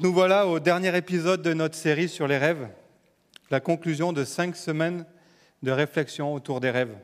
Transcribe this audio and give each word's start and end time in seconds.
Nous 0.00 0.12
voilà 0.12 0.46
au 0.46 0.58
dernier 0.58 0.96
épisode 0.96 1.42
de 1.42 1.52
notre 1.52 1.74
série 1.74 2.08
sur 2.08 2.26
les 2.26 2.38
rêves, 2.38 2.66
la 3.50 3.60
conclusion 3.60 4.14
de 4.14 4.24
cinq 4.24 4.56
semaines 4.56 5.04
de 5.62 5.70
réflexion 5.70 6.32
autour 6.32 6.60
des 6.60 6.70
rêves. 6.70 6.96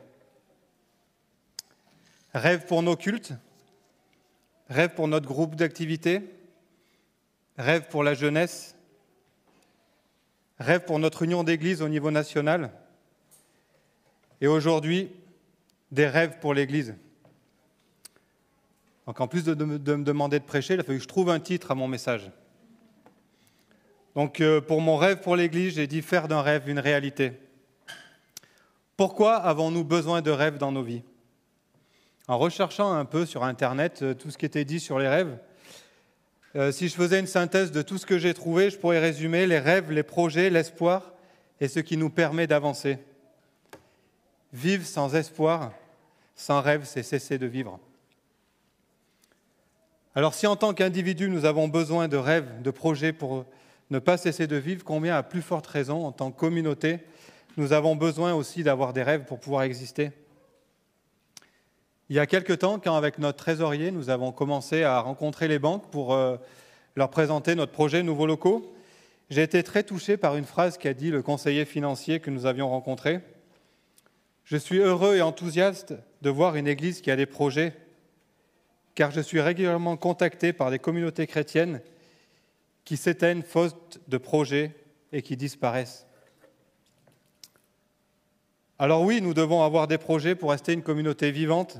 Rêves 2.32 2.64
pour 2.64 2.82
nos 2.82 2.96
cultes, 2.96 3.34
rêves 4.70 4.94
pour 4.94 5.06
notre 5.06 5.28
groupe 5.28 5.54
d'activité, 5.54 6.22
rêves 7.58 7.88
pour 7.88 8.02
la 8.02 8.14
jeunesse, 8.14 8.74
rêves 10.58 10.86
pour 10.86 10.98
notre 10.98 11.22
union 11.22 11.44
d'église 11.44 11.82
au 11.82 11.90
niveau 11.90 12.10
national, 12.10 12.72
et 14.40 14.46
aujourd'hui, 14.46 15.10
des 15.90 16.06
rêves 16.06 16.38
pour 16.38 16.54
l'Église. 16.54 16.94
Donc 19.06 19.20
en 19.20 19.28
plus 19.28 19.44
de, 19.44 19.54
me 19.64 19.78
demander 19.78 20.38
de 20.38 20.44
prêcher, 20.44 20.74
il 20.74 20.80
a 20.80 20.84
fallu 20.84 20.98
que 20.98 21.04
je 21.04 21.08
trouve 21.08 21.28
un 21.28 21.40
titre 21.40 21.70
à 21.70 21.74
mon 21.74 21.88
message. 21.88 22.30
Donc 24.18 24.40
euh, 24.40 24.60
pour 24.60 24.80
mon 24.80 24.96
rêve 24.96 25.20
pour 25.20 25.36
l'Église, 25.36 25.76
j'ai 25.76 25.86
dit 25.86 26.02
faire 26.02 26.26
d'un 26.26 26.42
rêve 26.42 26.68
une 26.68 26.80
réalité. 26.80 27.34
Pourquoi 28.96 29.36
avons-nous 29.36 29.84
besoin 29.84 30.22
de 30.22 30.32
rêves 30.32 30.58
dans 30.58 30.72
nos 30.72 30.82
vies? 30.82 31.04
En 32.26 32.36
recherchant 32.36 32.92
un 32.92 33.04
peu 33.04 33.26
sur 33.26 33.44
Internet 33.44 34.02
euh, 34.02 34.14
tout 34.14 34.32
ce 34.32 34.36
qui 34.36 34.44
était 34.44 34.64
dit 34.64 34.80
sur 34.80 34.98
les 34.98 35.06
rêves, 35.06 35.38
euh, 36.56 36.72
si 36.72 36.88
je 36.88 36.96
faisais 36.96 37.20
une 37.20 37.28
synthèse 37.28 37.70
de 37.70 37.80
tout 37.80 37.96
ce 37.96 38.06
que 38.06 38.18
j'ai 38.18 38.34
trouvé, 38.34 38.70
je 38.70 38.76
pourrais 38.76 38.98
résumer 38.98 39.46
les 39.46 39.60
rêves, 39.60 39.92
les 39.92 40.02
projets, 40.02 40.50
l'espoir 40.50 41.12
et 41.60 41.68
ce 41.68 41.78
qui 41.78 41.96
nous 41.96 42.10
permet 42.10 42.48
d'avancer. 42.48 42.98
Vivre 44.52 44.84
sans 44.84 45.14
espoir, 45.14 45.70
sans 46.34 46.60
rêve, 46.60 46.82
c'est 46.86 47.04
cesser 47.04 47.38
de 47.38 47.46
vivre. 47.46 47.78
Alors 50.16 50.34
si 50.34 50.48
en 50.48 50.56
tant 50.56 50.74
qu'individu, 50.74 51.28
nous 51.28 51.44
avons 51.44 51.68
besoin 51.68 52.08
de 52.08 52.16
rêves, 52.16 52.62
de 52.62 52.72
projets 52.72 53.12
pour 53.12 53.44
ne 53.90 53.98
pas 53.98 54.16
cesser 54.16 54.46
de 54.46 54.56
vivre, 54.56 54.84
combien 54.84 55.16
à 55.16 55.22
plus 55.22 55.42
forte 55.42 55.66
raison, 55.66 56.06
en 56.06 56.12
tant 56.12 56.30
que 56.30 56.38
communauté, 56.38 56.98
nous 57.56 57.72
avons 57.72 57.96
besoin 57.96 58.34
aussi 58.34 58.62
d'avoir 58.62 58.92
des 58.92 59.02
rêves 59.02 59.24
pour 59.24 59.40
pouvoir 59.40 59.62
exister 59.62 60.10
Il 62.08 62.16
y 62.16 62.18
a 62.18 62.26
quelque 62.26 62.52
temps, 62.52 62.78
quand 62.78 62.96
avec 62.96 63.18
notre 63.18 63.38
trésorier, 63.38 63.90
nous 63.90 64.10
avons 64.10 64.32
commencé 64.32 64.84
à 64.84 65.00
rencontrer 65.00 65.48
les 65.48 65.58
banques 65.58 65.90
pour 65.90 66.12
euh, 66.12 66.36
leur 66.96 67.10
présenter 67.10 67.54
notre 67.54 67.72
projet 67.72 68.02
Nouveaux 68.02 68.26
Locaux, 68.26 68.74
j'ai 69.30 69.42
été 69.42 69.62
très 69.62 69.82
touché 69.82 70.16
par 70.16 70.36
une 70.36 70.46
phrase 70.46 70.78
qu'a 70.78 70.94
dit 70.94 71.10
le 71.10 71.20
conseiller 71.20 71.66
financier 71.66 72.18
que 72.18 72.30
nous 72.30 72.46
avions 72.46 72.70
rencontré. 72.70 73.20
Je 74.44 74.56
suis 74.56 74.78
heureux 74.78 75.16
et 75.16 75.22
enthousiaste 75.22 75.94
de 76.22 76.30
voir 76.30 76.56
une 76.56 76.66
Église 76.66 77.02
qui 77.02 77.10
a 77.10 77.16
des 77.16 77.26
projets, 77.26 77.74
car 78.94 79.10
je 79.10 79.20
suis 79.20 79.42
régulièrement 79.42 79.98
contacté 79.98 80.54
par 80.54 80.70
des 80.70 80.78
communautés 80.78 81.26
chrétiennes 81.26 81.82
qui 82.88 82.96
s'éteignent 82.96 83.42
faute 83.42 84.00
de 84.08 84.16
projets 84.16 84.74
et 85.12 85.20
qui 85.20 85.36
disparaissent. 85.36 86.06
Alors 88.78 89.02
oui, 89.02 89.20
nous 89.20 89.34
devons 89.34 89.62
avoir 89.62 89.88
des 89.88 89.98
projets 89.98 90.34
pour 90.34 90.52
rester 90.52 90.72
une 90.72 90.82
communauté 90.82 91.30
vivante, 91.30 91.76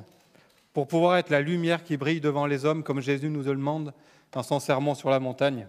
pour 0.75 0.87
pouvoir 0.87 1.17
être 1.17 1.31
la 1.31 1.41
lumière 1.41 1.83
qui 1.83 1.97
brille 1.97 2.21
devant 2.21 2.45
les 2.45 2.67
hommes, 2.67 2.83
comme 2.83 3.01
Jésus 3.01 3.31
nous 3.31 3.43
le 3.43 3.55
demande 3.55 3.95
dans 4.33 4.43
son 4.43 4.61
sermon 4.61 4.95
sur 4.95 5.09
la 5.09 5.19
montagne. 5.19 5.67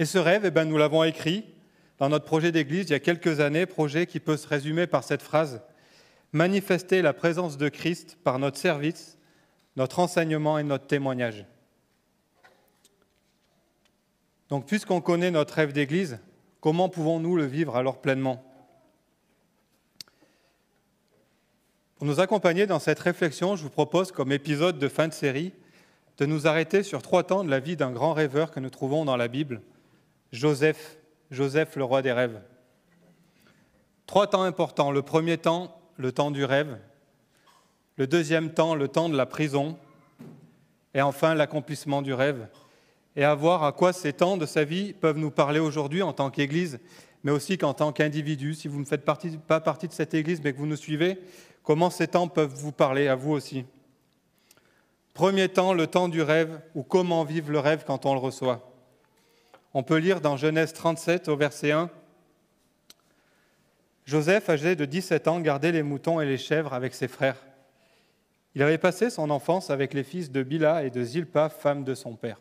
Et 0.00 0.04
ce 0.04 0.18
rêve, 0.18 0.42
eh 0.46 0.50
bien, 0.50 0.64
nous 0.64 0.76
l'avons 0.76 1.04
écrit 1.04 1.44
dans 1.98 2.08
notre 2.08 2.24
projet 2.24 2.50
d'église 2.50 2.86
il 2.88 2.92
y 2.92 2.94
a 2.94 2.98
quelques 2.98 3.38
années, 3.38 3.66
projet 3.66 4.06
qui 4.06 4.18
peut 4.18 4.36
se 4.36 4.48
résumer 4.48 4.88
par 4.88 5.04
cette 5.04 5.22
phrase 5.22 5.62
Manifester 6.32 7.02
la 7.02 7.12
présence 7.12 7.56
de 7.56 7.68
Christ 7.68 8.18
par 8.24 8.40
notre 8.40 8.58
service, 8.58 9.16
notre 9.76 10.00
enseignement 10.00 10.58
et 10.58 10.64
notre 10.64 10.88
témoignage. 10.88 11.46
Donc, 14.50 14.66
puisqu'on 14.66 15.00
connaît 15.00 15.30
notre 15.30 15.54
rêve 15.54 15.72
d'église, 15.72 16.18
comment 16.60 16.88
pouvons-nous 16.88 17.36
le 17.36 17.46
vivre 17.46 17.76
alors 17.76 18.00
pleinement? 18.00 18.44
Pour 21.96 22.06
nous 22.06 22.20
accompagner 22.20 22.66
dans 22.66 22.78
cette 22.78 22.98
réflexion, 22.98 23.56
je 23.56 23.62
vous 23.62 23.70
propose, 23.70 24.12
comme 24.12 24.32
épisode 24.32 24.78
de 24.78 24.88
fin 24.88 25.08
de 25.08 25.12
série, 25.12 25.52
de 26.18 26.26
nous 26.26 26.46
arrêter 26.46 26.82
sur 26.82 27.00
trois 27.00 27.22
temps 27.22 27.44
de 27.44 27.50
la 27.50 27.60
vie 27.60 27.76
d'un 27.76 27.92
grand 27.92 28.12
rêveur 28.12 28.50
que 28.50 28.60
nous 28.60 28.70
trouvons 28.70 29.04
dans 29.04 29.16
la 29.16 29.28
Bible, 29.28 29.62
Joseph 30.32 30.98
Joseph, 31.30 31.76
le 31.76 31.84
roi 31.84 32.02
des 32.02 32.12
rêves. 32.12 32.40
Trois 34.06 34.26
temps 34.26 34.42
importants. 34.42 34.90
Le 34.90 35.02
premier 35.02 35.38
temps, 35.38 35.80
le 35.96 36.10
temps 36.10 36.32
du 36.32 36.44
rêve. 36.44 36.78
Le 37.96 38.06
deuxième 38.06 38.52
temps, 38.52 38.74
le 38.74 38.88
temps 38.88 39.08
de 39.08 39.16
la 39.16 39.26
prison. 39.26 39.78
Et 40.94 41.02
enfin, 41.02 41.34
l'accomplissement 41.34 42.02
du 42.02 42.12
rêve. 42.12 42.48
Et 43.16 43.24
à 43.24 43.34
voir 43.34 43.64
à 43.64 43.72
quoi 43.72 43.92
ces 43.92 44.12
temps 44.12 44.36
de 44.36 44.46
sa 44.46 44.64
vie 44.64 44.92
peuvent 44.92 45.18
nous 45.18 45.30
parler 45.30 45.60
aujourd'hui 45.60 46.02
en 46.02 46.12
tant 46.12 46.30
qu'Église, 46.30 46.78
mais 47.24 47.32
aussi 47.32 47.58
qu'en 47.58 47.74
tant 47.74 47.92
qu'individu. 47.92 48.54
Si 48.54 48.68
vous 48.68 48.80
ne 48.80 48.84
faites 48.84 49.04
pas 49.04 49.60
partie 49.60 49.88
de 49.88 49.92
cette 49.92 50.14
Église, 50.14 50.40
mais 50.42 50.52
que 50.52 50.58
vous 50.58 50.66
nous 50.66 50.76
suivez, 50.76 51.18
comment 51.62 51.90
ces 51.90 52.08
temps 52.08 52.28
peuvent 52.28 52.54
vous 52.54 52.72
parler 52.72 53.08
à 53.08 53.16
vous 53.16 53.32
aussi? 53.32 53.64
Premier 55.12 55.48
temps, 55.48 55.74
le 55.74 55.86
temps 55.86 56.08
du 56.08 56.22
rêve, 56.22 56.60
ou 56.74 56.82
comment 56.82 57.24
vivre 57.24 57.50
le 57.50 57.58
rêve 57.58 57.84
quand 57.86 58.06
on 58.06 58.14
le 58.14 58.20
reçoit. 58.20 58.72
On 59.74 59.82
peut 59.82 59.98
lire 59.98 60.20
dans 60.20 60.36
Genèse 60.36 60.72
37 60.72 61.28
au 61.28 61.36
verset 61.36 61.72
1. 61.72 61.90
Joseph, 64.06 64.48
âgé 64.48 64.76
de 64.76 64.84
17 64.84 65.28
ans, 65.28 65.40
gardait 65.40 65.72
les 65.72 65.82
moutons 65.82 66.20
et 66.20 66.26
les 66.26 66.38
chèvres 66.38 66.72
avec 66.72 66.94
ses 66.94 67.08
frères. 67.08 67.36
Il 68.54 68.62
avait 68.62 68.78
passé 68.78 69.10
son 69.10 69.30
enfance 69.30 69.70
avec 69.70 69.94
les 69.94 70.02
fils 70.02 70.30
de 70.30 70.42
Bila 70.42 70.84
et 70.84 70.90
de 70.90 71.04
Zilpa, 71.04 71.48
femme 71.48 71.84
de 71.84 71.94
son 71.94 72.16
père. 72.16 72.40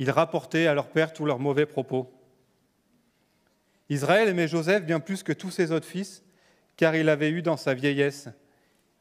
Il 0.00 0.10
rapportait 0.10 0.66
à 0.66 0.72
leur 0.72 0.88
père 0.88 1.12
tous 1.12 1.26
leurs 1.26 1.38
mauvais 1.38 1.66
propos. 1.66 2.10
Israël 3.90 4.30
aimait 4.30 4.48
Joseph 4.48 4.82
bien 4.82 4.98
plus 4.98 5.22
que 5.22 5.34
tous 5.34 5.50
ses 5.50 5.72
autres 5.72 5.86
fils, 5.86 6.24
car 6.78 6.96
il 6.96 7.10
avait 7.10 7.28
eu 7.28 7.42
dans 7.42 7.58
sa 7.58 7.74
vieillesse, 7.74 8.30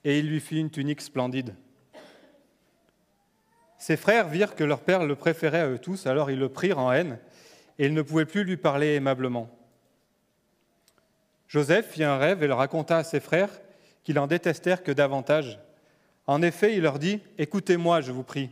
et 0.03 0.19
il 0.19 0.27
lui 0.27 0.41
fit 0.41 0.59
une 0.59 0.69
tunique 0.69 0.99
splendide. 0.99 1.55
Ses 3.77 3.95
frères 3.95 4.27
virent 4.27 4.55
que 4.55 4.65
leur 4.65 4.81
père 4.81 5.05
le 5.05 5.15
préférait 5.15 5.61
à 5.61 5.69
eux 5.69 5.79
tous, 5.79 6.05
alors 6.05 6.31
ils 6.31 6.37
le 6.37 6.49
prirent 6.49 6.79
en 6.79 6.91
haine, 6.91 7.17
et 7.77 7.85
ils 7.85 7.93
ne 7.93 8.01
pouvaient 8.01 8.25
plus 8.25 8.43
lui 8.43 8.57
parler 8.57 8.95
aimablement. 8.95 9.49
Joseph 11.47 11.91
fit 11.91 12.03
un 12.03 12.17
rêve 12.17 12.43
et 12.43 12.47
le 12.47 12.53
raconta 12.55 12.97
à 12.97 13.03
ses 13.05 13.21
frères, 13.21 13.61
qui 14.03 14.11
l'en 14.11 14.27
détestèrent 14.27 14.83
que 14.83 14.91
davantage. 14.91 15.59
En 16.27 16.41
effet, 16.41 16.75
il 16.75 16.81
leur 16.81 16.99
dit, 16.99 17.21
Écoutez-moi, 17.37 18.01
je 18.01 18.11
vous 18.11 18.23
prie, 18.23 18.49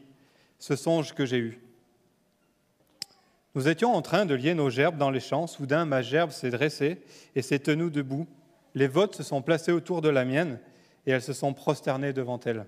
ce 0.60 0.78
songe 0.78 1.14
que 1.14 1.26
j'ai 1.26 1.40
eu. 1.40 1.67
Nous 3.58 3.68
étions 3.68 3.96
en 3.96 4.04
train 4.04 4.28
de 4.28 4.36
lier 4.36 4.54
nos 4.54 4.70
gerbes 4.70 5.00
dans 5.00 5.10
les 5.10 5.20
champs. 5.20 5.48
Soudain, 5.48 5.86
ma 5.86 6.04
gerbe 6.04 6.30
s'est 6.30 6.52
dressée 6.52 7.02
et 7.34 7.42
s'est 7.42 7.58
tenue 7.58 7.90
debout. 7.90 8.28
Les 8.76 8.88
votes 8.88 9.16
se 9.16 9.24
sont 9.24 9.42
placés 9.42 9.72
autour 9.72 10.02
de 10.02 10.10
la 10.10 10.26
mienne 10.26 10.60
et 11.08 11.12
elles 11.12 11.24
se 11.24 11.34
sont 11.34 11.56
prosternées 11.56 12.14
devant 12.14 12.40
elle. 12.46 12.68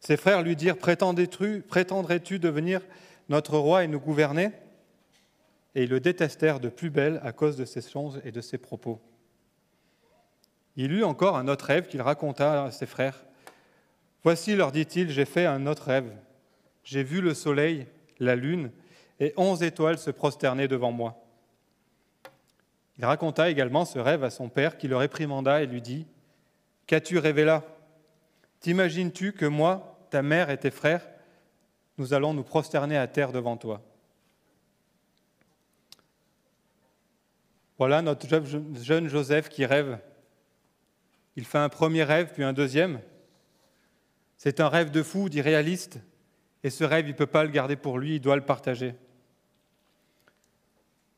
Ses 0.00 0.16
frères 0.16 0.42
lui 0.42 0.56
dirent, 0.56 0.78
prétendrais-tu 0.78 2.38
devenir 2.38 2.80
notre 3.28 3.58
roi 3.58 3.84
et 3.84 3.86
nous 3.86 4.00
gouverner? 4.00 4.52
Et 5.74 5.82
ils 5.82 5.90
le 5.90 6.00
détestèrent 6.00 6.58
de 6.58 6.70
plus 6.70 6.88
belle 6.88 7.20
à 7.22 7.32
cause 7.32 7.58
de 7.58 7.66
ses 7.66 7.82
choses 7.82 8.22
et 8.24 8.32
de 8.32 8.40
ses 8.40 8.56
propos. 8.56 8.98
Il 10.76 10.90
eut 10.92 11.04
encore 11.04 11.36
un 11.36 11.48
autre 11.48 11.66
rêve 11.66 11.86
qu'il 11.86 12.00
raconta 12.00 12.64
à 12.64 12.70
ses 12.70 12.86
frères. 12.86 13.26
Voici, 14.24 14.56
leur 14.56 14.72
dit-il, 14.72 15.10
j'ai 15.10 15.26
fait 15.26 15.44
un 15.44 15.66
autre 15.66 15.82
rêve. 15.82 16.10
J'ai 16.82 17.02
vu 17.02 17.20
le 17.20 17.34
soleil, 17.34 17.86
la 18.20 18.36
lune 18.36 18.70
et 19.20 19.32
onze 19.36 19.62
étoiles 19.62 19.98
se 19.98 20.10
prosterner 20.10 20.68
devant 20.68 20.92
moi. 20.92 21.22
Il 22.98 23.04
raconta 23.04 23.50
également 23.50 23.84
ce 23.84 23.98
rêve 23.98 24.24
à 24.24 24.30
son 24.30 24.48
père 24.48 24.78
qui 24.78 24.88
le 24.88 24.96
réprimanda 24.96 25.62
et 25.62 25.66
lui 25.66 25.82
dit 25.82 26.06
Qu'as-tu 26.86 27.18
rêvé 27.18 27.44
là 27.44 27.62
T'imagines-tu 28.60 29.32
que 29.32 29.46
moi, 29.46 29.98
ta 30.10 30.22
mère 30.22 30.50
et 30.50 30.58
tes 30.58 30.70
frères, 30.70 31.06
nous 31.98 32.14
allons 32.14 32.34
nous 32.34 32.42
prosterner 32.42 32.96
à 32.96 33.06
terre 33.06 33.32
devant 33.32 33.56
toi? 33.56 33.82
Voilà 37.78 38.00
notre 38.00 38.26
jeune 38.26 39.08
Joseph 39.08 39.50
qui 39.50 39.66
rêve. 39.66 39.98
Il 41.36 41.44
fait 41.44 41.58
un 41.58 41.68
premier 41.68 42.02
rêve, 42.02 42.32
puis 42.32 42.42
un 42.42 42.54
deuxième. 42.54 43.00
C'est 44.38 44.60
un 44.60 44.68
rêve 44.68 44.90
de 44.90 45.02
fou, 45.02 45.28
d'irréaliste, 45.28 46.00
et 46.62 46.70
ce 46.70 46.84
rêve, 46.84 47.06
il 47.06 47.12
ne 47.12 47.16
peut 47.16 47.26
pas 47.26 47.44
le 47.44 47.50
garder 47.50 47.76
pour 47.76 47.98
lui, 47.98 48.16
il 48.16 48.20
doit 48.20 48.36
le 48.36 48.44
partager. 48.44 48.94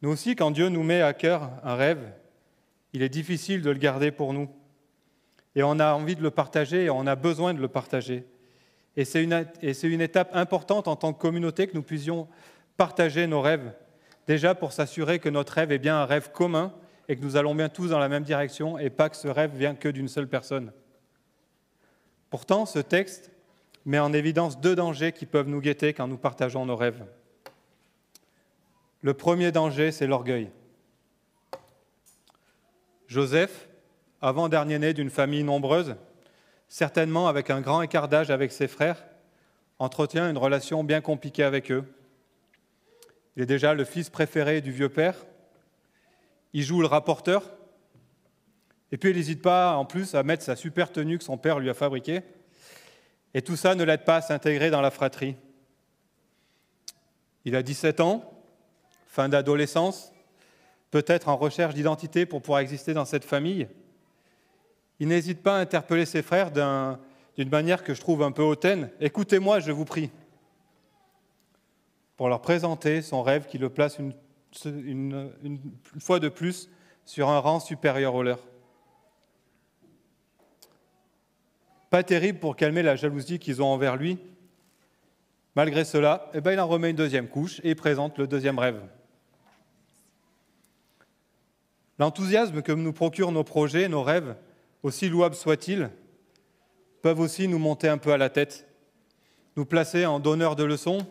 Nous 0.02 0.10
aussi, 0.10 0.36
quand 0.36 0.50
Dieu 0.50 0.68
nous 0.68 0.82
met 0.82 1.02
à 1.02 1.12
cœur 1.12 1.50
un 1.64 1.74
rêve, 1.74 2.12
il 2.92 3.02
est 3.02 3.08
difficile 3.08 3.62
de 3.62 3.70
le 3.70 3.78
garder 3.78 4.10
pour 4.10 4.32
nous. 4.32 4.48
Et 5.54 5.62
on 5.62 5.78
a 5.78 5.92
envie 5.92 6.14
de 6.14 6.22
le 6.22 6.30
partager, 6.30 6.84
et 6.84 6.90
on 6.90 7.06
a 7.06 7.16
besoin 7.16 7.54
de 7.54 7.60
le 7.60 7.68
partager. 7.68 8.24
Et 8.96 9.04
c'est 9.04 9.22
une, 9.22 10.00
étape 10.00 10.30
importante 10.34 10.88
en 10.88 10.96
tant 10.96 11.12
que 11.12 11.20
communauté 11.20 11.68
que 11.68 11.74
nous 11.74 11.82
puissions 11.82 12.26
partager 12.76 13.26
nos 13.26 13.40
rêves. 13.40 13.72
Déjà 14.26 14.54
pour 14.54 14.72
s'assurer 14.72 15.20
que 15.20 15.28
notre 15.28 15.52
rêve 15.52 15.70
est 15.72 15.78
bien 15.78 16.00
un 16.00 16.04
rêve 16.04 16.32
commun 16.32 16.74
et 17.08 17.16
que 17.16 17.22
nous 17.22 17.36
allons 17.36 17.54
bien 17.54 17.68
tous 17.68 17.90
dans 17.90 18.00
la 18.00 18.08
même 18.08 18.24
direction 18.24 18.76
et 18.76 18.90
pas 18.90 19.08
que 19.08 19.16
ce 19.16 19.28
rêve 19.28 19.54
vient 19.54 19.76
que 19.76 19.88
d'une 19.88 20.08
seule 20.08 20.28
personne. 20.28 20.72
Pourtant, 22.28 22.66
ce 22.66 22.80
texte 22.80 23.30
met 23.84 24.00
en 24.00 24.12
évidence 24.12 24.60
deux 24.60 24.74
dangers 24.74 25.12
qui 25.12 25.26
peuvent 25.26 25.48
nous 25.48 25.60
guetter 25.60 25.94
quand 25.94 26.08
nous 26.08 26.18
partageons 26.18 26.66
nos 26.66 26.76
rêves. 26.76 27.04
Le 29.00 29.14
premier 29.14 29.52
danger, 29.52 29.92
c'est 29.92 30.06
l'orgueil. 30.06 30.50
Joseph, 33.06 33.68
avant-dernier-né 34.20 34.92
d'une 34.92 35.10
famille 35.10 35.44
nombreuse, 35.44 35.96
certainement 36.68 37.28
avec 37.28 37.48
un 37.50 37.60
grand 37.60 37.80
écart 37.80 38.08
d'âge 38.08 38.30
avec 38.30 38.52
ses 38.52 38.68
frères, 38.68 39.06
entretient 39.78 40.28
une 40.28 40.36
relation 40.36 40.82
bien 40.82 41.00
compliquée 41.00 41.44
avec 41.44 41.70
eux. 41.70 41.84
Il 43.36 43.42
est 43.42 43.46
déjà 43.46 43.72
le 43.72 43.84
fils 43.84 44.10
préféré 44.10 44.60
du 44.60 44.72
vieux 44.72 44.88
père. 44.88 45.14
Il 46.52 46.62
joue 46.62 46.80
le 46.80 46.88
rapporteur. 46.88 47.52
Et 48.90 48.96
puis 48.96 49.10
il 49.10 49.16
n'hésite 49.16 49.42
pas 49.42 49.76
en 49.76 49.84
plus 49.84 50.14
à 50.14 50.22
mettre 50.24 50.42
sa 50.42 50.56
super 50.56 50.90
tenue 50.90 51.18
que 51.18 51.24
son 51.24 51.38
père 51.38 51.60
lui 51.60 51.70
a 51.70 51.74
fabriquée. 51.74 52.22
Et 53.34 53.42
tout 53.42 53.56
ça 53.56 53.74
ne 53.74 53.84
l'aide 53.84 54.04
pas 54.04 54.16
à 54.16 54.22
s'intégrer 54.22 54.70
dans 54.70 54.80
la 54.80 54.90
fratrie. 54.90 55.36
Il 57.44 57.54
a 57.54 57.62
17 57.62 58.00
ans, 58.00 58.37
fin 59.08 59.28
d'adolescence, 59.28 60.12
peut-être 60.90 61.28
en 61.28 61.36
recherche 61.36 61.74
d'identité 61.74 62.26
pour 62.26 62.40
pouvoir 62.40 62.60
exister 62.60 62.94
dans 62.94 63.04
cette 63.04 63.24
famille. 63.24 63.66
Il 65.00 65.08
n'hésite 65.08 65.42
pas 65.42 65.56
à 65.56 65.60
interpeller 65.60 66.06
ses 66.06 66.22
frères 66.22 66.52
d'une 66.52 67.48
manière 67.50 67.82
que 67.82 67.94
je 67.94 68.00
trouve 68.00 68.22
un 68.22 68.32
peu 68.32 68.42
hautaine. 68.42 68.90
Écoutez-moi, 69.00 69.60
je 69.60 69.72
vous 69.72 69.84
prie 69.84 70.10
pour 72.16 72.28
leur 72.28 72.42
présenter 72.42 73.00
son 73.00 73.22
rêve 73.22 73.46
qui 73.46 73.58
le 73.58 73.70
place 73.70 73.98
une, 74.64 75.32
fois 75.98 76.18
de 76.18 76.28
plus 76.28 76.68
sur 77.04 77.28
un 77.28 77.38
rang 77.38 77.60
supérieur 77.60 78.14
au 78.14 78.22
leur. 78.22 78.40
Pas 81.90 82.02
terrible 82.02 82.40
pour 82.40 82.56
calmer 82.56 82.82
la 82.82 82.96
jalousie 82.96 83.38
qu'ils 83.38 83.62
ont 83.62 83.68
envers 83.68 83.96
lui. 83.96 84.18
Malgré 85.54 85.84
cela, 85.84 86.30
eh 86.34 86.40
ben, 86.40 86.52
il 86.52 86.60
en 86.60 86.66
remet 86.66 86.90
une 86.90 86.96
deuxième 86.96 87.28
couche 87.28 87.60
et 87.64 87.74
présente 87.74 88.18
le 88.18 88.26
deuxième 88.26 88.58
rêve. 88.58 88.80
L'enthousiasme 91.98 92.62
que 92.62 92.72
nous 92.72 92.92
procurent 92.92 93.32
nos 93.32 93.44
projets, 93.44 93.88
nos 93.88 94.02
rêves, 94.02 94.36
aussi 94.82 95.08
louables 95.08 95.34
soient-ils, 95.34 95.90
peuvent 97.02 97.20
aussi 97.20 97.48
nous 97.48 97.58
monter 97.58 97.88
un 97.88 97.98
peu 97.98 98.12
à 98.12 98.18
la 98.18 98.30
tête, 98.30 98.66
nous 99.56 99.64
placer 99.64 100.06
en 100.06 100.20
donneur 100.20 100.56
de 100.56 100.64
leçons 100.64 101.06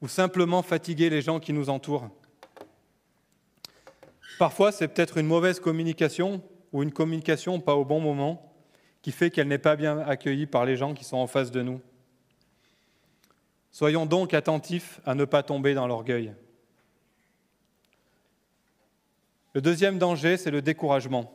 ou 0.00 0.08
simplement 0.08 0.62
fatiguer 0.62 1.10
les 1.10 1.22
gens 1.22 1.40
qui 1.40 1.52
nous 1.52 1.70
entourent. 1.70 2.08
Parfois, 4.38 4.70
c'est 4.70 4.88
peut-être 4.88 5.18
une 5.18 5.26
mauvaise 5.26 5.58
communication 5.58 6.42
ou 6.72 6.82
une 6.82 6.92
communication 6.92 7.60
pas 7.60 7.74
au 7.74 7.84
bon 7.84 8.00
moment 8.00 8.52
qui 9.02 9.12
fait 9.12 9.30
qu'elle 9.30 9.48
n'est 9.48 9.58
pas 9.58 9.76
bien 9.76 9.98
accueillie 9.98 10.46
par 10.46 10.64
les 10.64 10.76
gens 10.76 10.94
qui 10.94 11.04
sont 11.04 11.16
en 11.16 11.26
face 11.26 11.50
de 11.50 11.62
nous. 11.62 11.80
Soyons 13.70 14.06
donc 14.06 14.34
attentifs 14.34 15.00
à 15.06 15.14
ne 15.14 15.24
pas 15.24 15.42
tomber 15.42 15.74
dans 15.74 15.86
l'orgueil. 15.86 16.32
Le 19.54 19.60
deuxième 19.60 19.98
danger, 19.98 20.36
c'est 20.36 20.50
le 20.50 20.62
découragement. 20.62 21.32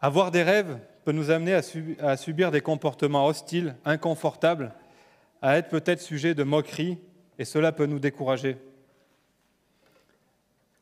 Avoir 0.00 0.30
des 0.30 0.42
rêves 0.42 0.78
peut 1.04 1.12
nous 1.12 1.30
amener 1.30 1.54
à 1.54 2.16
subir 2.16 2.50
des 2.50 2.60
comportements 2.60 3.26
hostiles, 3.26 3.76
inconfortables, 3.84 4.74
à 5.40 5.56
être 5.56 5.68
peut-être 5.68 6.00
sujet 6.00 6.34
de 6.34 6.42
moquerie, 6.42 6.98
et 7.38 7.44
cela 7.44 7.72
peut 7.72 7.86
nous 7.86 7.98
décourager. 7.98 8.56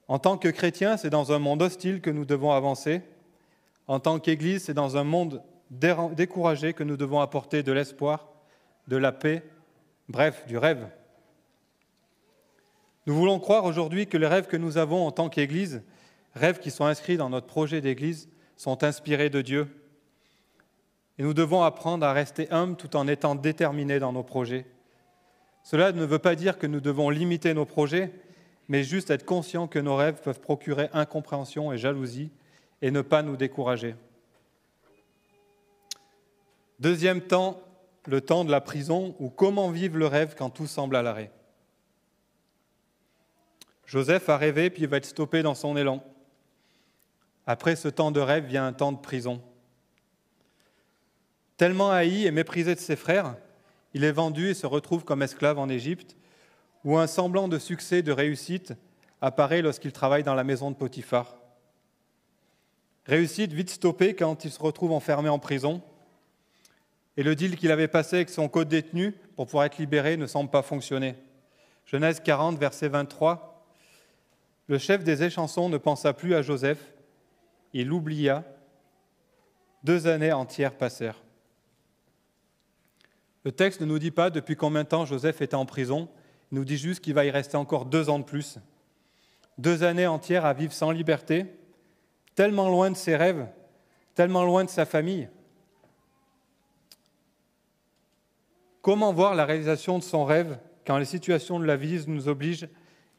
En 0.08 0.18
tant 0.18 0.36
que 0.36 0.48
chrétiens, 0.48 0.96
c'est 0.96 1.10
dans 1.10 1.32
un 1.32 1.38
monde 1.38 1.62
hostile 1.62 2.00
que 2.00 2.10
nous 2.10 2.24
devons 2.24 2.52
avancer. 2.52 3.02
En 3.86 4.00
tant 4.00 4.18
qu'Église, 4.18 4.64
c'est 4.64 4.74
dans 4.74 4.96
un 4.96 5.04
monde 5.04 5.42
découragé 5.70 6.72
que 6.72 6.84
nous 6.84 6.96
devons 6.96 7.20
apporter 7.20 7.62
de 7.62 7.72
l'espoir, 7.72 8.28
de 8.88 8.96
la 8.96 9.12
paix, 9.12 9.42
bref, 10.08 10.46
du 10.46 10.58
rêve. 10.58 10.86
Nous 13.06 13.14
voulons 13.14 13.38
croire 13.38 13.64
aujourd'hui 13.64 14.06
que 14.06 14.16
les 14.16 14.26
rêves 14.26 14.46
que 14.46 14.56
nous 14.56 14.78
avons 14.78 15.06
en 15.06 15.12
tant 15.12 15.28
qu'Église, 15.28 15.82
rêves 16.34 16.58
qui 16.58 16.70
sont 16.70 16.86
inscrits 16.86 17.16
dans 17.16 17.30
notre 17.30 17.46
projet 17.46 17.80
d'Église, 17.80 18.28
sont 18.56 18.82
inspirés 18.82 19.30
de 19.30 19.42
Dieu 19.42 19.68
et 21.18 21.22
nous 21.22 21.34
devons 21.34 21.62
apprendre 21.62 22.04
à 22.06 22.12
rester 22.12 22.50
humbles 22.50 22.76
tout 22.76 22.96
en 22.96 23.06
étant 23.06 23.34
déterminés 23.34 23.98
dans 23.98 24.12
nos 24.12 24.22
projets. 24.22 24.66
Cela 25.62 25.92
ne 25.92 26.04
veut 26.04 26.18
pas 26.18 26.34
dire 26.34 26.58
que 26.58 26.66
nous 26.66 26.80
devons 26.80 27.08
limiter 27.08 27.54
nos 27.54 27.64
projets, 27.64 28.12
mais 28.68 28.82
juste 28.82 29.10
être 29.10 29.24
conscients 29.24 29.68
que 29.68 29.78
nos 29.78 29.96
rêves 29.96 30.20
peuvent 30.22 30.40
procurer 30.40 30.88
incompréhension 30.92 31.72
et 31.72 31.78
jalousie 31.78 32.30
et 32.82 32.90
ne 32.90 33.00
pas 33.00 33.22
nous 33.22 33.36
décourager. 33.36 33.94
Deuxième 36.80 37.20
temps, 37.20 37.60
le 38.06 38.20
temps 38.20 38.44
de 38.44 38.50
la 38.50 38.60
prison 38.60 39.14
ou 39.20 39.30
comment 39.30 39.70
vivre 39.70 39.96
le 39.96 40.06
rêve 40.06 40.34
quand 40.36 40.50
tout 40.50 40.66
semble 40.66 40.96
à 40.96 41.02
l'arrêt. 41.02 41.30
Joseph 43.86 44.28
a 44.28 44.36
rêvé 44.36 44.70
puis 44.70 44.82
il 44.82 44.88
va 44.88 44.96
être 44.96 45.04
stoppé 45.04 45.42
dans 45.42 45.54
son 45.54 45.76
élan. 45.76 46.02
Après 47.46 47.76
ce 47.76 47.88
temps 47.88 48.10
de 48.10 48.20
rêve 48.20 48.46
vient 48.46 48.66
un 48.66 48.72
temps 48.72 48.92
de 48.92 48.98
prison. 48.98 49.42
Tellement 51.56 51.90
haï 51.90 52.26
et 52.26 52.30
méprisé 52.30 52.74
de 52.74 52.80
ses 52.80 52.96
frères, 52.96 53.36
il 53.92 54.02
est 54.04 54.12
vendu 54.12 54.48
et 54.48 54.54
se 54.54 54.66
retrouve 54.66 55.04
comme 55.04 55.22
esclave 55.22 55.58
en 55.58 55.68
Égypte, 55.68 56.16
où 56.84 56.98
un 56.98 57.06
semblant 57.06 57.48
de 57.48 57.58
succès, 57.58 58.02
de 58.02 58.12
réussite 58.12 58.74
apparaît 59.20 59.62
lorsqu'il 59.62 59.92
travaille 59.92 60.24
dans 60.24 60.34
la 60.34 60.44
maison 60.44 60.70
de 60.70 60.76
Potiphar. 60.76 61.36
Réussite 63.06 63.52
vite 63.52 63.70
stoppée 63.70 64.14
quand 64.14 64.44
il 64.44 64.50
se 64.50 64.60
retrouve 64.60 64.92
enfermé 64.92 65.28
en 65.28 65.38
prison, 65.38 65.80
et 67.16 67.22
le 67.22 67.36
deal 67.36 67.56
qu'il 67.56 67.70
avait 67.70 67.88
passé 67.88 68.16
avec 68.16 68.30
son 68.30 68.48
code 68.48 68.68
détenu 68.68 69.12
pour 69.36 69.46
pouvoir 69.46 69.66
être 69.66 69.78
libéré 69.78 70.16
ne 70.16 70.26
semble 70.26 70.50
pas 70.50 70.62
fonctionner. 70.62 71.14
Genèse 71.86 72.20
40, 72.20 72.58
verset 72.58 72.88
23. 72.88 73.53
Le 74.68 74.78
chef 74.78 75.04
des 75.04 75.22
échansons 75.22 75.68
ne 75.68 75.76
pensa 75.76 76.12
plus 76.12 76.34
à 76.34 76.42
Joseph, 76.42 76.94
il 77.72 77.88
l'oublia. 77.88 78.44
Deux 79.82 80.06
années 80.06 80.32
entières 80.32 80.76
passèrent. 80.76 81.22
Le 83.44 83.52
texte 83.52 83.82
ne 83.82 83.86
nous 83.86 83.98
dit 83.98 84.10
pas 84.10 84.30
depuis 84.30 84.56
combien 84.56 84.84
de 84.84 84.88
temps 84.88 85.04
Joseph 85.04 85.42
était 85.42 85.54
en 85.54 85.66
prison, 85.66 86.08
il 86.50 86.54
nous 86.56 86.64
dit 86.64 86.78
juste 86.78 87.04
qu'il 87.04 87.12
va 87.12 87.26
y 87.26 87.30
rester 87.30 87.58
encore 87.58 87.84
deux 87.84 88.08
ans 88.08 88.18
de 88.18 88.24
plus. 88.24 88.58
Deux 89.58 89.82
années 89.82 90.06
entières 90.06 90.46
à 90.46 90.54
vivre 90.54 90.72
sans 90.72 90.90
liberté, 90.90 91.46
tellement 92.34 92.70
loin 92.70 92.90
de 92.90 92.96
ses 92.96 93.16
rêves, 93.16 93.46
tellement 94.14 94.44
loin 94.44 94.64
de 94.64 94.70
sa 94.70 94.86
famille. 94.86 95.28
Comment 98.80 99.12
voir 99.12 99.34
la 99.34 99.44
réalisation 99.44 99.98
de 99.98 100.02
son 100.02 100.24
rêve 100.24 100.58
quand 100.86 100.96
les 100.96 101.04
situations 101.04 101.58
de 101.58 101.64
la 101.64 101.76
vie 101.76 102.04
nous 102.06 102.28
obligent 102.28 102.68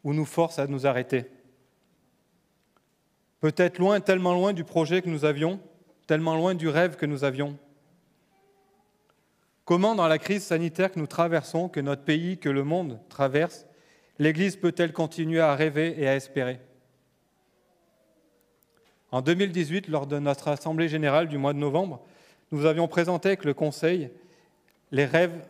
ou 0.03 0.13
nous 0.13 0.25
forcent 0.25 0.59
à 0.59 0.67
nous 0.67 0.87
arrêter? 0.87 1.29
Peut-être 3.39 3.77
loin, 3.79 3.99
tellement 3.99 4.33
loin 4.33 4.53
du 4.53 4.63
projet 4.63 5.01
que 5.01 5.09
nous 5.09 5.25
avions, 5.25 5.59
tellement 6.07 6.35
loin 6.35 6.55
du 6.55 6.67
rêve 6.67 6.95
que 6.95 7.05
nous 7.05 7.23
avions. 7.23 7.57
Comment, 9.65 9.95
dans 9.95 10.07
la 10.07 10.19
crise 10.19 10.43
sanitaire 10.43 10.91
que 10.91 10.99
nous 10.99 11.07
traversons, 11.07 11.69
que 11.69 11.79
notre 11.79 12.03
pays, 12.03 12.37
que 12.37 12.49
le 12.49 12.63
monde 12.63 12.99
traverse, 13.09 13.65
l'Église 14.19 14.55
peut-elle 14.55 14.93
continuer 14.93 15.39
à 15.39 15.55
rêver 15.55 15.95
et 15.97 16.07
à 16.07 16.15
espérer? 16.15 16.59
En 19.11 19.21
2018, 19.21 19.87
lors 19.87 20.07
de 20.07 20.19
notre 20.19 20.49
Assemblée 20.49 20.87
générale 20.87 21.27
du 21.27 21.37
mois 21.37 21.53
de 21.53 21.57
novembre, 21.57 22.05
nous 22.51 22.65
avions 22.65 22.87
présenté 22.87 23.29
avec 23.29 23.43
le 23.43 23.53
Conseil 23.53 24.11
les 24.91 25.05
rêves 25.05 25.47